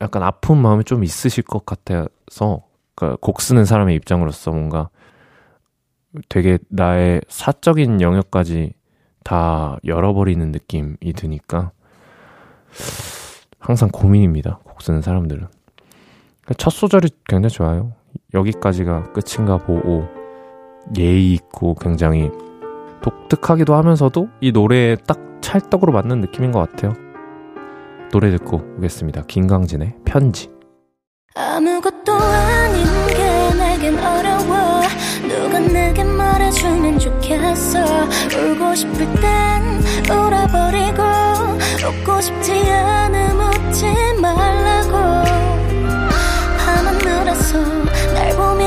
약간 0.00 0.22
아픈 0.22 0.58
마음이 0.58 0.84
좀 0.84 1.04
있으실 1.04 1.44
것 1.44 1.66
같아서 1.66 2.62
그러니까 2.94 3.18
곡 3.20 3.40
쓰는 3.40 3.64
사람의 3.64 3.96
입장으로서 3.96 4.52
뭔가 4.52 4.90
되게 6.28 6.58
나의 6.68 7.20
사적인 7.28 8.00
영역까지 8.00 8.72
다 9.24 9.78
열어버리는 9.84 10.52
느낌이 10.52 11.12
드니까 11.16 11.72
항상 13.58 13.88
고민입니다. 13.90 14.60
곡 14.64 14.82
쓰는 14.82 15.02
사람들은. 15.02 15.48
첫 16.58 16.70
소절이 16.70 17.08
굉장히 17.26 17.52
좋아요. 17.52 17.92
여기까지가 18.32 19.12
끝인가 19.12 19.58
보고 19.58 20.06
예의 20.96 21.32
있고 21.34 21.74
굉장히 21.74 22.30
독특하기도 23.00 23.74
하면서도 23.74 24.28
이 24.40 24.52
노래에 24.52 24.96
딱 25.06 25.18
찰떡으로 25.40 25.92
맞는 25.92 26.20
느낌인 26.20 26.52
것 26.52 26.60
같아요. 26.70 26.94
노래 28.10 28.30
듣고 28.30 28.62
오겠습니다. 28.78 29.22
김강진의 29.26 29.96
편지. 30.04 30.48
아무것도 31.34 32.12
아닌 32.12 32.84
게 33.08 33.54
내겐 33.58 33.98
어려워 33.98 34.82
누가 35.28 35.58
내게 35.58 36.04
말해주면 36.04 36.98
좋겠어 37.00 37.80
울고 37.80 38.74
싶을 38.76 38.98
땐 39.14 39.62
울어버리고 40.08 41.02
웃고 41.88 42.20
싶지 42.20 42.52
않음 42.70 43.40
웃지 43.40 43.84
말라고 44.20 44.92
밤하늘에서 46.64 47.83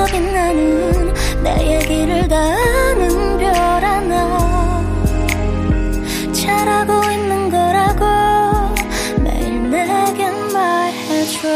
속에 0.07 0.19
나는 0.19 1.13
내 1.43 1.75
얘기를 1.75 2.27
다 2.27 2.37
아는 2.37 3.37
별 3.37 3.53
하나. 3.53 4.83
잘하고 6.31 7.11
있는 7.11 7.49
거라고 7.49 8.05
매일 9.21 9.69
내겐 9.69 10.53
말해줘. 10.53 11.47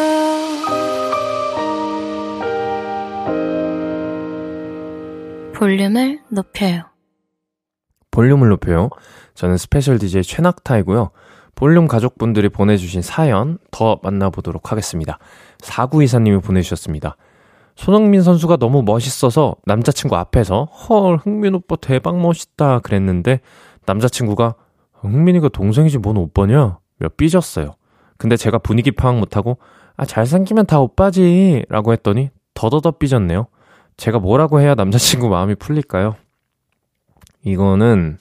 볼륨을 5.56 6.20
높여요. 6.30 6.84
볼륨을 8.12 8.50
높여요. 8.50 8.90
저는 9.34 9.58
special 9.58 9.98
DJ 9.98 10.24
최낙타이고요. 10.24 11.12
볼륨 11.56 11.88
가족분들이 11.88 12.50
보내주신 12.50 13.02
사연 13.02 13.60
더 13.70 14.00
만나보도록 14.04 14.72
하겠습니다. 14.72 15.20
4924님이 15.60 16.44
보내주셨습니다. 16.44 17.16
손흥민 17.76 18.22
선수가 18.22 18.58
너무 18.58 18.84
멋있어서 18.84 19.56
남자친구 19.66 20.16
앞에서 20.16 20.66
헐 20.66 21.18
흥민 21.18 21.56
오빠 21.56 21.76
대박 21.76 22.20
멋있다 22.20 22.80
그랬는데 22.80 23.40
남자친구가 23.86 24.56
흥민이가 24.94 25.50
동생이지 25.50 25.98
뭔 25.98 26.18
오빠냐? 26.18 26.78
며 26.98 27.18
삐졌어요. 27.18 27.74
근데 28.18 28.38
제가 28.38 28.60
분위기 28.60 28.92
파악 28.92 29.18
못하고 29.18 29.58
아 29.98 30.06
잘생기면 30.06 30.68
다 30.68 30.80
오빠지 30.80 31.66
라고 31.70 31.92
했더니 31.92 32.30
더더더 32.54 32.92
삐졌네요. 32.92 33.48
제가 33.98 34.20
뭐라고 34.20 34.60
해야 34.62 34.76
남자친구 34.76 35.30
마음이 35.30 35.56
풀릴까요? 35.56 36.16
이거는 37.44 38.18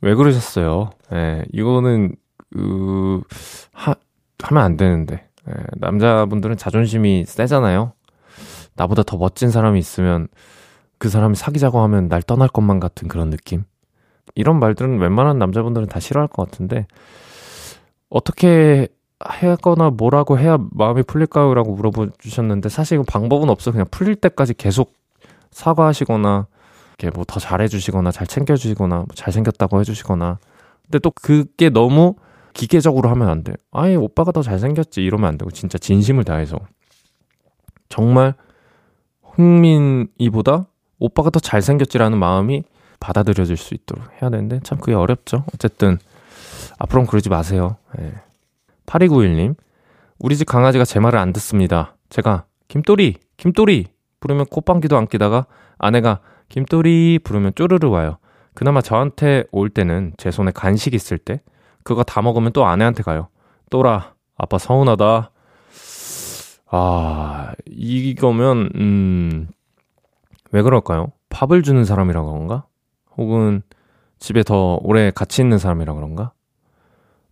왜 0.00 0.14
그러셨어요? 0.14 0.90
예, 1.12 1.42
이거는 1.52 2.14
그 2.52 3.22
하, 3.72 3.94
하면 4.42 4.62
안 4.62 4.76
되는데 4.76 5.28
예, 5.48 5.52
남자분들은 5.74 6.56
자존심이 6.56 7.24
세잖아요. 7.26 7.92
나보다 8.74 9.02
더 9.02 9.16
멋진 9.16 9.50
사람이 9.50 9.78
있으면 9.78 10.28
그 10.98 11.08
사람이 11.08 11.34
사귀자고 11.36 11.80
하면 11.80 12.08
날 12.08 12.22
떠날 12.22 12.48
것만 12.48 12.80
같은 12.80 13.08
그런 13.08 13.30
느낌. 13.30 13.64
이런 14.34 14.58
말들은 14.60 14.98
웬만한 14.98 15.38
남자분들은 15.38 15.88
다 15.88 16.00
싫어할 16.00 16.28
것 16.28 16.50
같은데 16.50 16.86
어떻게 18.08 18.88
하거나 19.18 19.90
뭐라고 19.90 20.38
해야 20.38 20.58
마음이 20.72 21.02
풀릴까요? 21.02 21.54
라고 21.54 21.74
물어보 21.74 22.10
주셨는데 22.18 22.68
사실 22.68 23.02
방법은 23.06 23.50
없어 23.50 23.72
그냥 23.72 23.86
풀릴 23.90 24.16
때까지 24.16 24.54
계속 24.54 24.94
사과하시거나 25.50 26.46
이렇게 26.98 27.14
뭐 27.14 27.24
더 27.26 27.40
잘해주시거나 27.40 28.10
잘 28.12 28.26
챙겨주시거나 28.26 28.96
뭐 28.96 29.06
잘생겼다고 29.14 29.80
해주시거나 29.80 30.38
근데 30.84 30.98
또 30.98 31.10
그게 31.10 31.68
너무 31.70 32.14
기계적으로 32.54 33.08
하면 33.10 33.28
안 33.28 33.42
돼. 33.44 33.54
아예 33.70 33.94
오빠가 33.94 34.32
더 34.32 34.42
잘생겼지 34.42 35.02
이러면 35.02 35.28
안 35.28 35.38
되고 35.38 35.50
진짜 35.50 35.78
진심을 35.78 36.24
다해서 36.24 36.58
정말 37.88 38.34
흥민이보다 39.32 40.66
오빠가 40.98 41.30
더 41.30 41.40
잘생겼지라는 41.40 42.18
마음이 42.18 42.64
받아들여질 43.00 43.56
수 43.56 43.74
있도록 43.74 44.04
해야 44.20 44.30
되는데 44.30 44.60
참 44.62 44.78
그게 44.78 44.94
어렵죠. 44.94 45.44
어쨌든 45.54 45.98
앞으로는 46.78 47.08
그러지 47.08 47.28
마세요. 47.28 47.76
예. 48.00 48.12
8291님 48.86 49.56
우리 50.18 50.36
집 50.36 50.44
강아지가 50.44 50.84
제 50.84 51.00
말을 51.00 51.18
안 51.18 51.32
듣습니다. 51.32 51.96
제가 52.10 52.44
김돌이 52.68 53.16
김돌이 53.36 53.86
부르면 54.20 54.46
콧방귀도 54.46 54.96
안 54.96 55.08
끼다가 55.08 55.46
아내가 55.78 56.20
김돌이 56.48 57.18
부르면 57.24 57.52
쪼르르 57.56 57.88
와요. 57.88 58.18
그나마 58.54 58.80
저한테 58.80 59.44
올 59.50 59.68
때는 59.68 60.12
제 60.16 60.30
손에 60.30 60.52
간식 60.52 60.94
있을 60.94 61.18
때 61.18 61.40
그거 61.82 62.04
다 62.04 62.22
먹으면 62.22 62.52
또 62.52 62.64
아내한테 62.64 63.02
가요. 63.02 63.28
또라 63.70 64.14
아빠 64.36 64.58
서운하다. 64.58 65.31
아 66.72 67.52
이거면 67.66 68.70
음 68.74 69.48
왜 70.52 70.62
그럴까요? 70.62 71.12
밥을 71.30 71.62
주는 71.62 71.84
사람이라 71.84 72.22
그런가? 72.22 72.66
혹은 73.16 73.62
집에 74.18 74.42
더 74.42 74.78
오래 74.82 75.10
같이 75.10 75.42
있는 75.42 75.58
사람이라 75.58 75.94
그런가? 75.94 76.32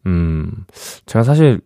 음, 0.06 0.50
제가 1.06 1.22
사실 1.22 1.60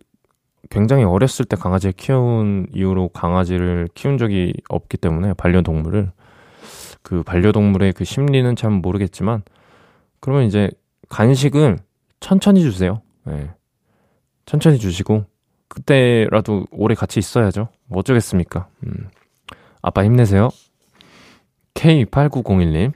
굉장히 0.68 1.04
어렸을 1.04 1.44
때 1.44 1.56
강아지를 1.56 1.92
키운 1.92 2.66
이후로 2.74 3.10
강아지를 3.10 3.88
키운 3.94 4.18
적이 4.18 4.52
없기 4.68 4.96
때문에 4.96 5.34
반려동물을 5.34 6.10
그 7.02 7.22
반려동물의 7.22 7.92
그 7.92 8.04
심리는 8.04 8.56
잘 8.56 8.70
모르겠지만 8.70 9.42
그러면 10.18 10.44
이제 10.44 10.70
간식을 11.08 11.78
천천히 12.18 12.62
주세요. 12.62 13.00
네. 13.24 13.50
천천히 14.46 14.78
주시고 14.78 15.26
그때라도 15.74 16.66
오래 16.70 16.94
같이 16.94 17.18
있어야죠. 17.18 17.68
뭐 17.88 17.98
어쩌겠습니까? 18.00 18.68
음. 18.86 19.08
아빠 19.82 20.04
힘내세요. 20.04 20.48
K8901님. 21.74 22.92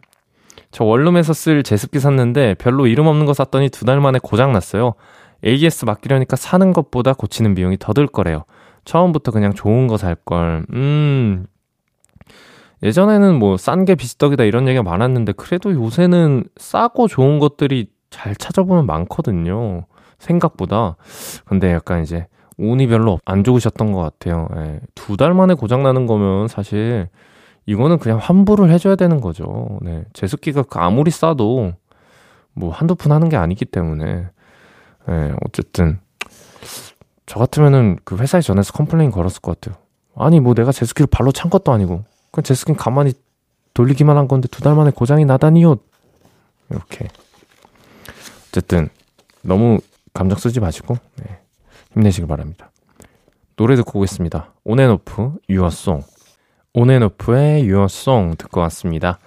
저 0.71 0.85
원룸에서 0.85 1.33
쓸 1.33 1.63
제습기 1.63 1.99
샀는데 1.99 2.55
별로 2.55 2.87
이름 2.87 3.07
없는 3.07 3.27
거 3.27 3.33
샀더니 3.35 3.71
두 3.71 3.85
달 3.85 4.01
만에 4.01 4.19
고장 4.23 4.53
났어요. 4.53 4.95
AS 5.45 5.85
맡기려니까 5.85 6.37
사는 6.37 6.73
것보다 6.73 7.13
고치는 7.15 7.55
비용이 7.55 7.79
더 7.79 7.93
들 7.93 8.07
거래요. 8.07 8.45
처음부터 8.85 9.33
그냥 9.33 9.55
좋은 9.55 9.87
거 9.87 9.97
살 9.97 10.15
걸. 10.15 10.65
음. 10.73 11.47
예전에는 12.83 13.39
뭐 13.39 13.57
싼 13.57 13.85
게 13.85 13.95
비스떡이다 13.97 14.45
이런 14.45 14.69
얘기가 14.69 14.83
많았는데 14.83 15.33
그래도 15.33 15.73
요새는 15.73 16.45
싸고 16.57 17.09
좋은 17.09 17.39
것들이 17.41 17.91
잘 18.11 18.37
찾아보면 18.37 18.87
많거든요. 18.87 19.87
생각보다. 20.19 20.97
근데 21.45 21.73
약간 21.73 22.03
이제 22.03 22.27
운이 22.59 22.89
별로 22.89 23.21
안 23.25 23.45
좋으셨던 23.45 23.93
것 23.93 24.01
같아요. 24.03 24.49
예. 24.57 24.81
두달 24.95 25.33
만에 25.35 25.55
고장 25.55 25.83
나는 25.83 26.07
거면 26.07 26.49
사실 26.49 27.09
이거는 27.67 27.99
그냥 27.99 28.19
환불을 28.19 28.71
해줘야 28.71 28.97
되는 28.97 29.21
거죠. 29.21 29.79
네. 29.83 30.05
제습기가 30.13 30.63
그 30.65 30.79
아무리 30.79 31.11
싸도 31.11 31.73
뭐 32.55 32.71
한두 32.73 32.95
푼 32.95 33.13
하는 33.13 33.29
게 33.29 33.37
아니기 33.37 33.65
때문에. 33.65 34.27
네, 35.07 35.33
어쨌든. 35.47 36.01
저 37.27 37.39
같으면은 37.39 37.99
그 38.05 38.17
회사에 38.17 38.41
전해서 38.41 38.73
complain 38.73 39.11
걸었을 39.11 39.41
것 39.41 39.61
같아요. 39.61 39.81
아니, 40.17 40.41
뭐 40.41 40.55
내가 40.55 40.73
제습기를 40.73 41.07
발로 41.11 41.31
찬 41.31 41.51
것도 41.51 41.73
아니고. 41.73 42.05
그냥 42.31 42.43
제습기는 42.43 42.77
가만히 42.79 43.13
돌리기만 43.75 44.17
한 44.17 44.29
건데 44.29 44.49
두 44.49 44.63
달 44.63 44.75
만에 44.75 44.91
고장이 44.91 45.25
나다니요. 45.25 45.77
이렇게. 46.71 47.09
어쨌든, 48.49 48.89
너무 49.43 49.79
감정 50.15 50.39
쓰지 50.39 50.59
마시고, 50.59 50.97
네. 51.17 51.39
힘내시길 51.99 52.29
바랍니다. 52.29 52.71
노래 53.57 53.75
듣고 53.77 53.99
오겠습니다. 53.99 54.55
온앤오프, 54.65 55.33
Your 55.49 55.73
Song. 55.73 56.03
온앤오프의 56.75 57.65
Your 57.67 58.02
Song 58.02 58.37
듣고 58.39 58.61
왔습니다. 58.61 59.19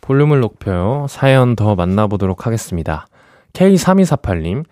볼륨을 0.00 0.40
높여요. 0.40 1.06
사연 1.08 1.56
더 1.56 1.74
만나보도록 1.74 2.46
하겠습니다. 2.46 3.06
K3248님, 3.52 4.64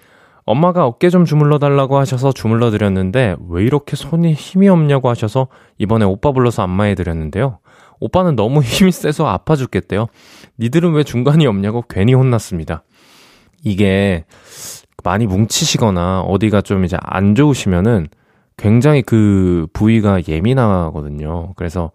엄마가 0.45 0.87
어깨 0.87 1.11
좀 1.11 1.25
주물러 1.25 1.59
달라고 1.59 1.99
하셔서 1.99 2.33
주물러 2.33 2.71
드렸는데 2.71 3.37
왜 3.49 3.65
이렇게 3.65 3.97
손이 3.97 4.35
힘이 4.35 4.69
없냐고 4.69 5.09
하셔서 5.09 5.49
이번에 5.79 6.05
오빠 6.05 6.33
불러서 6.33 6.63
안마해 6.63 6.95
드렸는데요. 6.95 7.59
오빠는 7.99 8.37
너무 8.37 8.61
힘이 8.63 8.93
세서 8.93 9.27
아파 9.27 9.57
죽겠대요. 9.57 10.07
니들은 10.61 10.93
왜 10.93 11.03
중간이 11.03 11.47
없냐고 11.47 11.83
괜히 11.89 12.15
혼났습니다. 12.15 12.85
이게 13.65 14.25
많이 15.03 15.27
뭉치시거나 15.27 16.21
어디가 16.23 16.63
좀 16.63 16.85
이제 16.85 16.97
안 17.01 17.35
좋으시면은 17.35 18.09
굉장히 18.57 19.03
그 19.03 19.67
부위가 19.73 20.21
예민하거든요. 20.29 21.53
그래서 21.57 21.91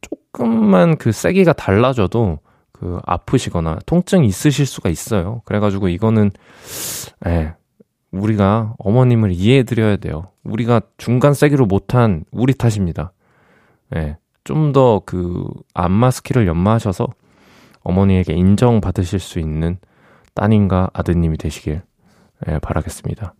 조금만 0.00 0.96
그 0.96 1.12
세기가 1.12 1.52
달라져도 1.52 2.38
그 2.72 2.98
아프시거나 3.06 3.78
통증이 3.86 4.26
있으실 4.26 4.66
수가 4.66 4.88
있어요. 4.88 5.42
그래가지고 5.44 5.88
이거는 5.88 6.30
예, 7.26 7.54
우리가 8.12 8.74
어머님을 8.78 9.32
이해해 9.32 9.64
드려야 9.64 9.96
돼요. 9.96 10.28
우리가 10.44 10.80
중간 10.96 11.34
세기로 11.34 11.66
못한 11.66 12.24
우리 12.30 12.54
탓입니다. 12.54 13.12
예, 13.96 14.16
좀 14.44 14.72
더 14.72 15.02
그 15.04 15.44
안마 15.74 16.10
skill을 16.10 16.46
연마하셔서 16.46 17.06
어머니에게 17.82 18.32
인정받으실 18.34 19.18
수 19.18 19.38
있는 19.38 19.78
따님과 20.34 20.90
아드님이 20.92 21.36
되시길 21.38 21.82
예, 22.48 22.58
바라겠습니다. 22.58 23.34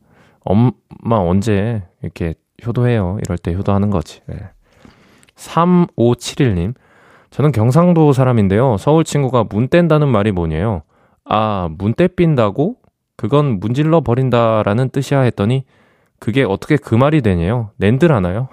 엄마 0.44 1.16
언제 1.16 1.84
이렇게 2.02 2.34
효도해요? 2.66 3.18
이럴 3.22 3.38
때 3.38 3.54
효도하는 3.54 3.90
거지. 3.90 4.22
예. 4.32 4.50
3571님. 5.36 6.74
저는 7.30 7.52
경상도 7.52 8.12
사람인데요. 8.12 8.76
서울 8.78 9.04
친구가 9.04 9.44
문 9.50 9.68
뗀다는 9.68 10.08
말이 10.08 10.32
뭐냐요? 10.32 10.82
아, 11.24 11.68
문떼 11.78 12.08
빈다고? 12.08 12.76
그건 13.16 13.60
문질러 13.60 14.00
버린다라는 14.00 14.88
뜻이야 14.90 15.20
했더니 15.20 15.64
그게 16.18 16.42
어떻게 16.44 16.76
그 16.76 16.94
말이 16.94 17.20
되냐요? 17.20 17.70
낸들 17.76 18.10
하나요? 18.12 18.48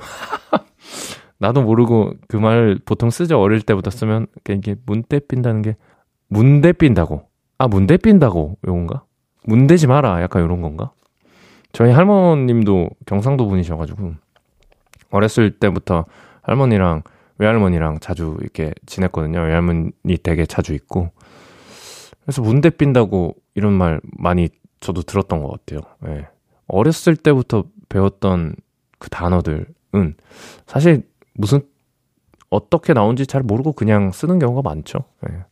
나도 1.39 1.61
모르고 1.63 2.13
그 2.27 2.37
말 2.37 2.77
보통 2.85 3.09
쓰죠. 3.09 3.39
어릴 3.41 3.61
때부터 3.61 3.89
쓰면 3.89 4.27
이게 4.49 4.75
문떼 4.85 5.19
빈다는 5.27 5.61
게 5.61 5.75
문대 6.27 6.73
빈다고. 6.73 7.23
아, 7.57 7.67
문대 7.67 7.97
빈다고. 7.97 8.57
요건가? 8.67 9.05
문대지 9.45 9.87
마라. 9.87 10.21
약간 10.21 10.41
요런 10.41 10.61
건가? 10.61 10.91
저희 11.71 11.91
할머님도 11.91 12.89
경상도 13.05 13.47
분이셔가지고 13.47 14.13
어렸을 15.09 15.51
때부터 15.59 16.05
할머니랑 16.41 17.03
외할머니랑 17.37 17.99
자주 17.99 18.37
이렇게 18.39 18.73
지냈거든요. 18.85 19.39
외할머니 19.39 20.17
댁에 20.23 20.45
자주 20.45 20.73
있고. 20.73 21.11
그래서 22.23 22.41
문대 22.41 22.69
빈다고 22.69 23.35
이런 23.55 23.73
말 23.73 23.99
많이 24.17 24.49
저도 24.79 25.01
들었던 25.01 25.41
것 25.43 25.51
같아요. 25.51 25.81
예. 26.07 26.27
어렸을 26.67 27.15
때부터 27.15 27.65
배웠던 27.89 28.55
그 28.97 29.09
단어들은 29.09 29.65
사실 30.65 31.07
무슨 31.33 31.61
어떻게 32.49 32.93
나온지 32.93 33.27
잘 33.27 33.43
모르고 33.43 33.73
그냥 33.73 34.11
쓰는 34.11 34.39
경우가 34.39 34.61
많죠. 34.61 34.99
예. 35.29 35.43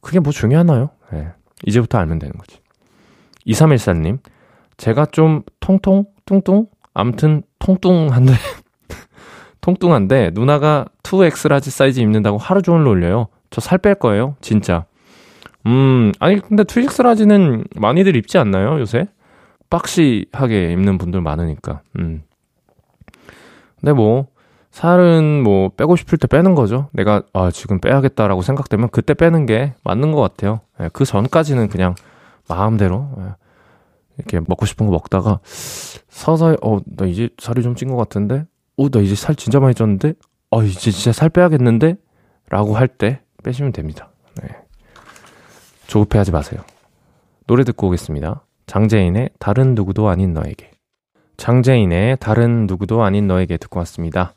그게 0.00 0.20
뭐 0.20 0.32
중요하나요? 0.32 0.90
예. 1.14 1.32
이제부터 1.66 1.98
알면 1.98 2.18
되는 2.18 2.32
거지. 2.34 2.60
2314님, 3.48 4.18
제가 4.76 5.06
좀 5.06 5.42
통통, 5.60 6.04
뚱뚱? 6.26 6.66
암튼 6.94 7.42
통뚱한데, 7.58 8.32
통뚱한데, 9.60 10.30
누나가 10.34 10.86
2X 11.02 11.48
large 11.48 11.70
사이즈 11.70 12.00
입는다고 12.00 12.38
하루 12.38 12.62
종일 12.62 12.84
놀려요. 12.84 13.28
저 13.50 13.60
살 13.60 13.78
뺄 13.78 13.94
거예요, 13.94 14.36
진짜. 14.40 14.84
음, 15.66 16.12
아니, 16.20 16.40
근데 16.40 16.62
2X 16.64 17.02
라지는 17.02 17.64
많이들 17.76 18.14
입지 18.16 18.38
않나요, 18.38 18.78
요새? 18.80 19.06
boxy하게 19.70 20.72
입는 20.72 20.98
분들 20.98 21.20
많으니까. 21.20 21.82
음. 21.98 22.22
근데 23.80 23.92
뭐, 23.92 24.26
살은 24.70 25.42
뭐 25.42 25.70
빼고 25.70 25.96
싶을 25.96 26.18
때 26.18 26.26
빼는 26.28 26.54
거죠. 26.54 26.88
내가 26.92 27.22
아 27.32 27.50
지금 27.50 27.80
빼야겠다라고 27.80 28.42
생각되면 28.42 28.90
그때 28.90 29.14
빼는 29.14 29.46
게 29.46 29.74
맞는 29.82 30.12
것 30.12 30.20
같아요. 30.20 30.60
예, 30.80 30.88
그 30.92 31.04
전까지는 31.04 31.68
그냥 31.68 31.94
마음대로 32.48 33.08
예, 33.18 33.22
이렇게 34.16 34.40
먹고 34.46 34.66
싶은 34.66 34.86
거 34.86 34.92
먹다가 34.92 35.40
서서히 35.44 36.56
어 36.62 36.80
나 36.96 37.06
이제 37.06 37.28
살이 37.38 37.62
좀 37.62 37.74
찐 37.76 37.88
것 37.90 37.96
같은데 37.96 38.44
어 38.76 38.88
나 38.88 39.00
이제 39.00 39.14
살 39.14 39.34
진짜 39.36 39.60
많이 39.60 39.74
쪘는데 39.74 40.16
어 40.50 40.62
이제 40.62 40.90
진짜 40.90 41.12
살 41.12 41.28
빼야겠는데 41.28 41.96
라고 42.50 42.76
할 42.76 42.88
때 42.88 43.20
빼시면 43.44 43.72
됩니다. 43.72 44.10
네. 44.42 44.48
조급해하지 45.86 46.32
마세요. 46.32 46.60
노래 47.46 47.64
듣고 47.64 47.88
오겠습니다. 47.88 48.44
장재인의 48.66 49.30
다른 49.38 49.74
누구도 49.74 50.08
아닌 50.08 50.34
너에게 50.34 50.70
장재인의 51.38 52.18
다른 52.20 52.66
누구도 52.66 53.02
아닌 53.04 53.26
너에게 53.26 53.56
듣고 53.56 53.78
왔습니다. 53.80 54.34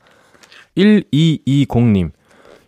1220님. 0.77 2.11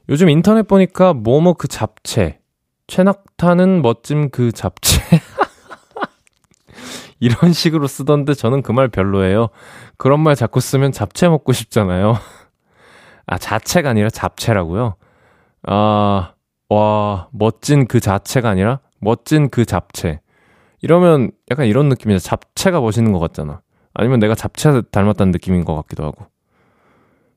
요즘 0.09 0.29
인터넷 0.29 0.67
보니까 0.67 1.13
뭐뭐 1.13 1.53
그 1.53 1.67
잡채. 1.67 2.39
최낙타는 2.87 3.81
멋짐 3.81 4.29
그 4.31 4.51
잡채. 4.51 4.99
이런 7.23 7.53
식으로 7.53 7.87
쓰던데 7.87 8.33
저는 8.33 8.61
그 8.61 8.71
말 8.73 8.87
별로예요. 8.87 9.49
그런 9.97 10.19
말 10.19 10.35
자꾸 10.35 10.59
쓰면 10.59 10.91
잡채 10.91 11.29
먹고 11.29 11.53
싶잖아요. 11.53 12.17
아, 13.25 13.37
자체가 13.37 13.89
아니라 13.89 14.09
잡채라고요? 14.09 14.95
아, 15.63 16.33
와, 16.69 17.27
멋진 17.31 17.87
그 17.87 17.99
자체가 17.99 18.49
아니라 18.49 18.79
멋진 18.99 19.49
그 19.49 19.65
잡채. 19.65 20.19
이러면 20.81 21.31
약간 21.51 21.67
이런 21.67 21.87
느낌이죠. 21.89 22.19
잡채가 22.19 22.81
멋있는 22.81 23.13
것 23.13 23.19
같잖아. 23.19 23.61
아니면 23.93 24.19
내가 24.19 24.35
잡채 24.35 24.81
닮았다는 24.91 25.31
느낌인 25.31 25.63
것 25.65 25.75
같기도 25.75 26.03
하고. 26.03 26.25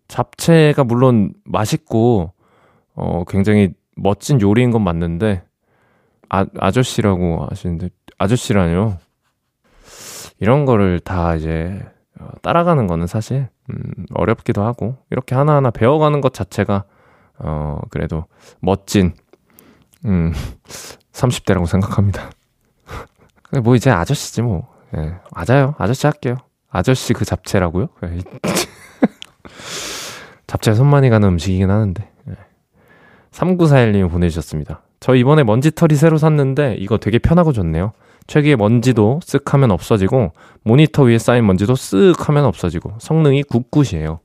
잡채가 0.09 0.85
물론 0.85 1.33
맛있고 1.45 2.33
어 2.95 3.25
굉장히 3.29 3.71
멋진 3.97 4.41
요리인 4.41 4.71
건 4.71 4.83
맞는데 4.83 5.43
아 6.29 6.47
아저씨라고 6.59 7.47
하시는데 7.51 7.91
아저씨라뇨. 8.19 8.97
이런 10.39 10.65
거를 10.65 11.01
다 11.01 11.35
이제 11.35 11.81
어, 12.19 12.29
따라가는 12.43 12.87
거는 12.87 13.07
사실 13.07 13.49
음, 13.71 14.07
어렵기도 14.15 14.63
하고 14.63 14.97
이렇게 15.11 15.35
하나하나 15.35 15.71
배워가는 15.71 16.21
것 16.21 16.33
자체가 16.33 16.85
어 17.39 17.81
그래도 17.91 18.25
멋진 18.61 19.13
음 20.05 20.33
30대라고 21.13 21.67
생각합니다. 21.67 22.31
뭐 23.63 23.75
이제 23.75 23.91
아저씨지 23.91 24.43
뭐. 24.43 24.69
예, 24.97 25.15
맞아요. 25.33 25.75
아저씨 25.79 26.07
할게요. 26.07 26.37
아저씨 26.71 27.13
그 27.13 27.25
잡채라고요? 27.25 27.89
예. 28.05 28.19
잡채 30.47 30.75
손만이 30.75 31.11
가는 31.11 31.27
음식이긴 31.29 31.71
하는데. 31.71 32.09
네. 32.25 32.35
3941님이 33.33 34.11
보내주셨습니다. 34.11 34.83
저 35.01 35.15
이번에 35.15 35.43
먼지털이 35.43 35.95
새로 35.95 36.19
샀는데 36.19 36.77
이거 36.79 36.99
되게 36.99 37.19
편하고 37.19 37.53
좋네요. 37.53 37.93
최기에 38.27 38.57
먼지도 38.57 39.21
쓱 39.23 39.49
하면 39.49 39.71
없어지고 39.71 40.33
모니터 40.63 41.05
위에 41.05 41.19
쌓인 41.19 41.47
먼지도 41.47 41.75
쓱 41.75 42.19
하면 42.25 42.45
없어지고 42.45 42.95
성능이 42.99 43.45
굿굿이에요. 43.45 44.21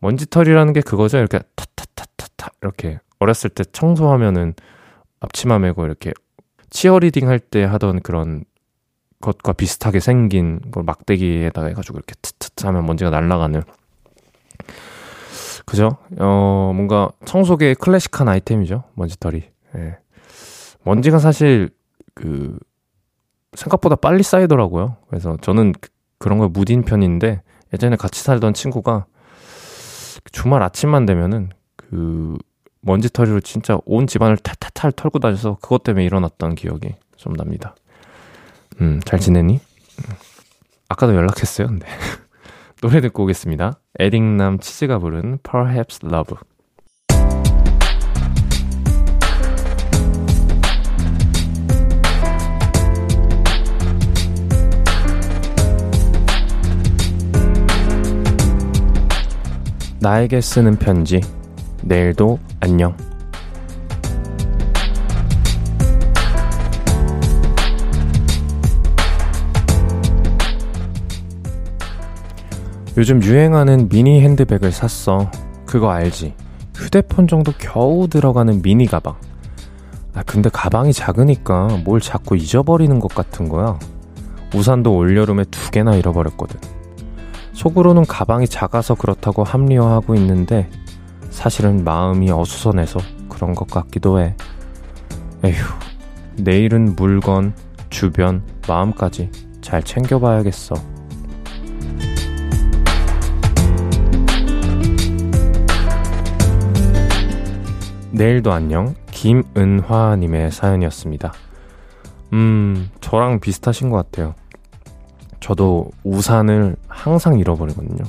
먼지털이라는 0.00 0.72
게 0.72 0.80
그거죠. 0.80 1.18
이렇게 1.18 1.40
타타타타타 1.56 2.50
이렇게 2.62 2.98
어렸을 3.18 3.50
때 3.50 3.64
청소하면은 3.64 4.54
앞치마 5.20 5.58
메고 5.60 5.84
이렇게 5.84 6.12
치어리딩 6.70 7.28
할 7.28 7.38
때 7.38 7.64
하던 7.64 8.00
그런 8.00 8.44
것과 9.20 9.52
비슷하게 9.52 10.00
생긴 10.00 10.60
걸 10.72 10.82
막대기에다가 10.82 11.68
해가지고 11.68 11.98
이렇게 11.98 12.14
트트트 12.20 12.66
하면 12.66 12.84
먼지가 12.86 13.10
날아가는 13.10 13.62
그죠? 15.64 15.96
어, 16.18 16.72
뭔가 16.74 17.10
청소기의 17.24 17.76
클래식한 17.76 18.28
아이템이죠. 18.28 18.84
먼지털이. 18.94 19.42
예. 19.76 19.98
먼지가 20.82 21.18
사실 21.18 21.70
그 22.14 22.58
생각보다 23.54 23.96
빨리 23.96 24.22
쌓이더라고요. 24.22 24.96
그래서 25.08 25.36
저는 25.40 25.72
그, 25.80 25.90
그런 26.18 26.38
걸 26.38 26.48
무딘 26.48 26.82
편인데 26.82 27.42
예전에 27.72 27.96
같이 27.96 28.22
살던 28.22 28.54
친구가 28.54 29.06
주말 30.30 30.62
아침만 30.62 31.06
되면은 31.06 31.50
그 31.76 32.36
먼지털이로 32.80 33.40
진짜 33.40 33.78
온 33.84 34.06
집안을 34.06 34.36
탈탈탈 34.36 34.92
털고 34.92 35.18
다녀서 35.18 35.56
그것 35.60 35.82
때문에 35.82 36.04
일어났던 36.04 36.54
기억이 36.54 36.94
좀 37.16 37.32
납니다. 37.34 37.74
음, 38.80 39.00
잘 39.04 39.20
지내니? 39.20 39.54
음. 39.54 40.14
아까도 40.88 41.14
연락했어요, 41.14 41.68
근데. 41.68 41.86
노래 42.80 43.00
듣고 43.00 43.22
오겠습니다. 43.24 43.78
에릭남 43.98 44.58
치즈가 44.58 44.98
부른 44.98 45.38
Perhaps 45.42 46.00
Love. 46.04 46.36
나에게 60.02 60.40
쓰는 60.40 60.74
편지. 60.74 61.20
내일도 61.80 62.40
안녕. 62.58 62.96
요즘 72.96 73.22
유행하는 73.22 73.88
미니 73.88 74.20
핸드백을 74.22 74.72
샀어. 74.72 75.30
그거 75.66 75.92
알지? 75.92 76.34
휴대폰 76.74 77.28
정도 77.28 77.52
겨우 77.56 78.08
들어가는 78.08 78.60
미니 78.60 78.86
가방. 78.86 79.14
아, 80.14 80.24
근데 80.26 80.50
가방이 80.52 80.92
작으니까 80.92 81.80
뭘 81.84 82.00
자꾸 82.00 82.36
잊어버리는 82.36 82.98
것 82.98 83.14
같은 83.14 83.48
거야. 83.48 83.78
우산도 84.52 84.96
올여름에 84.96 85.44
두 85.44 85.70
개나 85.70 85.94
잃어버렸거든. 85.94 86.71
속으로는 87.52 88.04
가방이 88.06 88.48
작아서 88.48 88.94
그렇다고 88.94 89.44
합리화하고 89.44 90.14
있는데 90.16 90.68
사실은 91.30 91.84
마음이 91.84 92.30
어수선해서 92.30 93.00
그런 93.28 93.54
것 93.54 93.68
같기도 93.68 94.20
해. 94.20 94.36
에휴, 95.44 95.54
내일은 96.36 96.94
물건, 96.96 97.54
주변, 97.90 98.42
마음까지 98.68 99.30
잘 99.60 99.82
챙겨봐야겠어. 99.82 100.74
내일도 108.10 108.52
안녕 108.52 108.94
김은화님의 109.10 110.52
사연이었습니다. 110.52 111.32
음, 112.34 112.90
저랑 113.00 113.40
비슷하신 113.40 113.90
것 113.90 113.96
같아요. 113.96 114.34
저도 115.40 115.90
우산을 116.04 116.76
항상 117.02 117.38
잃어버리거든요. 117.38 118.04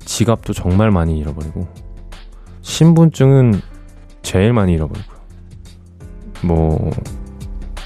지갑도 0.00 0.52
정말 0.52 0.90
많이 0.90 1.18
잃어버리고, 1.18 1.66
신분증은 2.62 3.60
제일 4.22 4.52
많이 4.52 4.72
잃어버리고요. 4.72 5.16
뭐, 6.44 6.90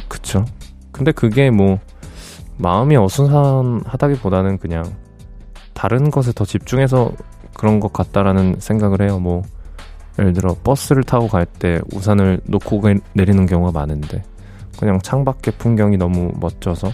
그쵸? 0.09 0.45
근데 0.93 1.13
그게 1.13 1.51
뭐, 1.51 1.79
마음이 2.59 2.97
어수선하다기보다는 2.97 4.59
그냥 4.59 4.85
다른 5.75 6.11
것에 6.11 6.33
더 6.33 6.45
집중해서 6.45 7.11
그런 7.55 7.81
것 7.81 7.93
같다라는 7.93 8.57
생각을 8.59 9.03
해요. 9.03 9.19
뭐, 9.19 9.43
예를 10.19 10.33
들어 10.33 10.55
버스를 10.65 11.03
타고 11.03 11.29
갈 11.29 11.45
때 11.45 11.81
우산을 11.93 12.41
놓고 12.45 12.81
내리는 13.13 13.45
경우가 13.45 13.73
많은데 13.79 14.23
그냥 14.79 14.99
창밖의 15.03 15.55
풍경이 15.59 15.99
너무 15.99 16.33
멋져서 16.41 16.91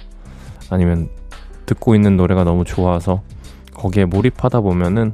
아니면 0.71 1.09
듣고 1.73 1.95
있는 1.95 2.17
노래가 2.17 2.45
너무 2.45 2.65
좋아서 2.65 3.23
거기에 3.75 4.05
몰입하다 4.05 4.61
보면은 4.61 5.13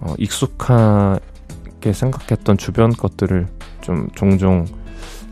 어, 0.00 0.14
익숙하게 0.18 1.92
생각했던 1.92 2.58
주변 2.58 2.90
것들을 2.90 3.46
좀 3.80 4.08
종종 4.14 4.66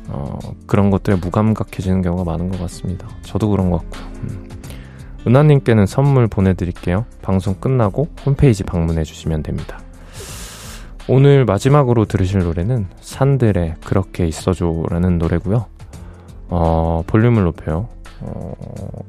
어, 0.08 0.38
그런 0.66 0.90
것들에 0.90 1.16
무감각해지는 1.16 2.02
경우가 2.02 2.24
많은 2.24 2.50
것 2.50 2.60
같습니다. 2.60 3.08
저도 3.22 3.50
그런 3.50 3.70
것 3.70 3.78
같고요. 3.78 4.12
음. 4.22 4.48
은하님께는 5.26 5.86
선물 5.86 6.26
보내드릴게요. 6.26 7.04
방송 7.22 7.54
끝나고 7.54 8.08
홈페이지 8.26 8.64
방문해 8.64 9.04
주시면 9.04 9.42
됩니다. 9.42 9.80
오늘 11.08 11.44
마지막으로 11.44 12.04
들으실 12.04 12.40
노래는 12.40 12.86
산들의 13.00 13.76
그렇게 13.84 14.26
있어줘라는 14.26 15.18
노래고요. 15.18 15.66
어, 16.48 17.02
볼륨을 17.06 17.44
높여요. 17.44 17.88
어, 18.22 18.54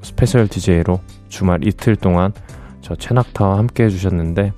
special 0.02 0.48
DJ로 0.48 1.00
주말 1.30 1.66
이틀 1.66 1.96
동안 1.96 2.34
저 2.82 2.96
최낙타와 2.96 3.58
함께 3.58 3.86
해주셨는데 3.86 4.54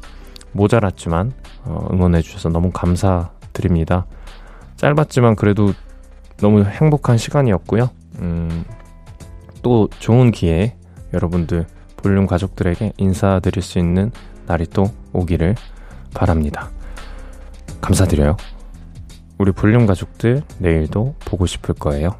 모자랐지만 0.52 1.34
어, 1.64 1.88
응원해주셔서 1.92 2.50
너무 2.50 2.72
감사드립니다. 2.72 4.06
짧았지만 4.78 5.36
그래도 5.36 5.74
너무 6.38 6.64
행복한 6.64 7.18
시간이었고요. 7.18 7.90
음, 8.20 8.66
또 9.62 9.90
좋은 10.00 10.32
기회에 10.32 10.76
여러분들 11.14 11.66
볼륨 11.98 12.28
가족들에게 12.28 12.94
인사드릴 12.98 13.64
수 13.64 13.80
있는 13.80 14.12
날이 14.46 14.66
또 14.68 14.92
오기를 15.14 15.56
바랍니다. 16.14 16.70
감사드려요. 17.82 18.38
우리 19.38 19.52
볼륨 19.52 19.86
가족들 19.86 20.44
내일도 20.60 21.16
보고 21.26 21.46
싶을 21.46 21.76
거예요. 21.76 22.12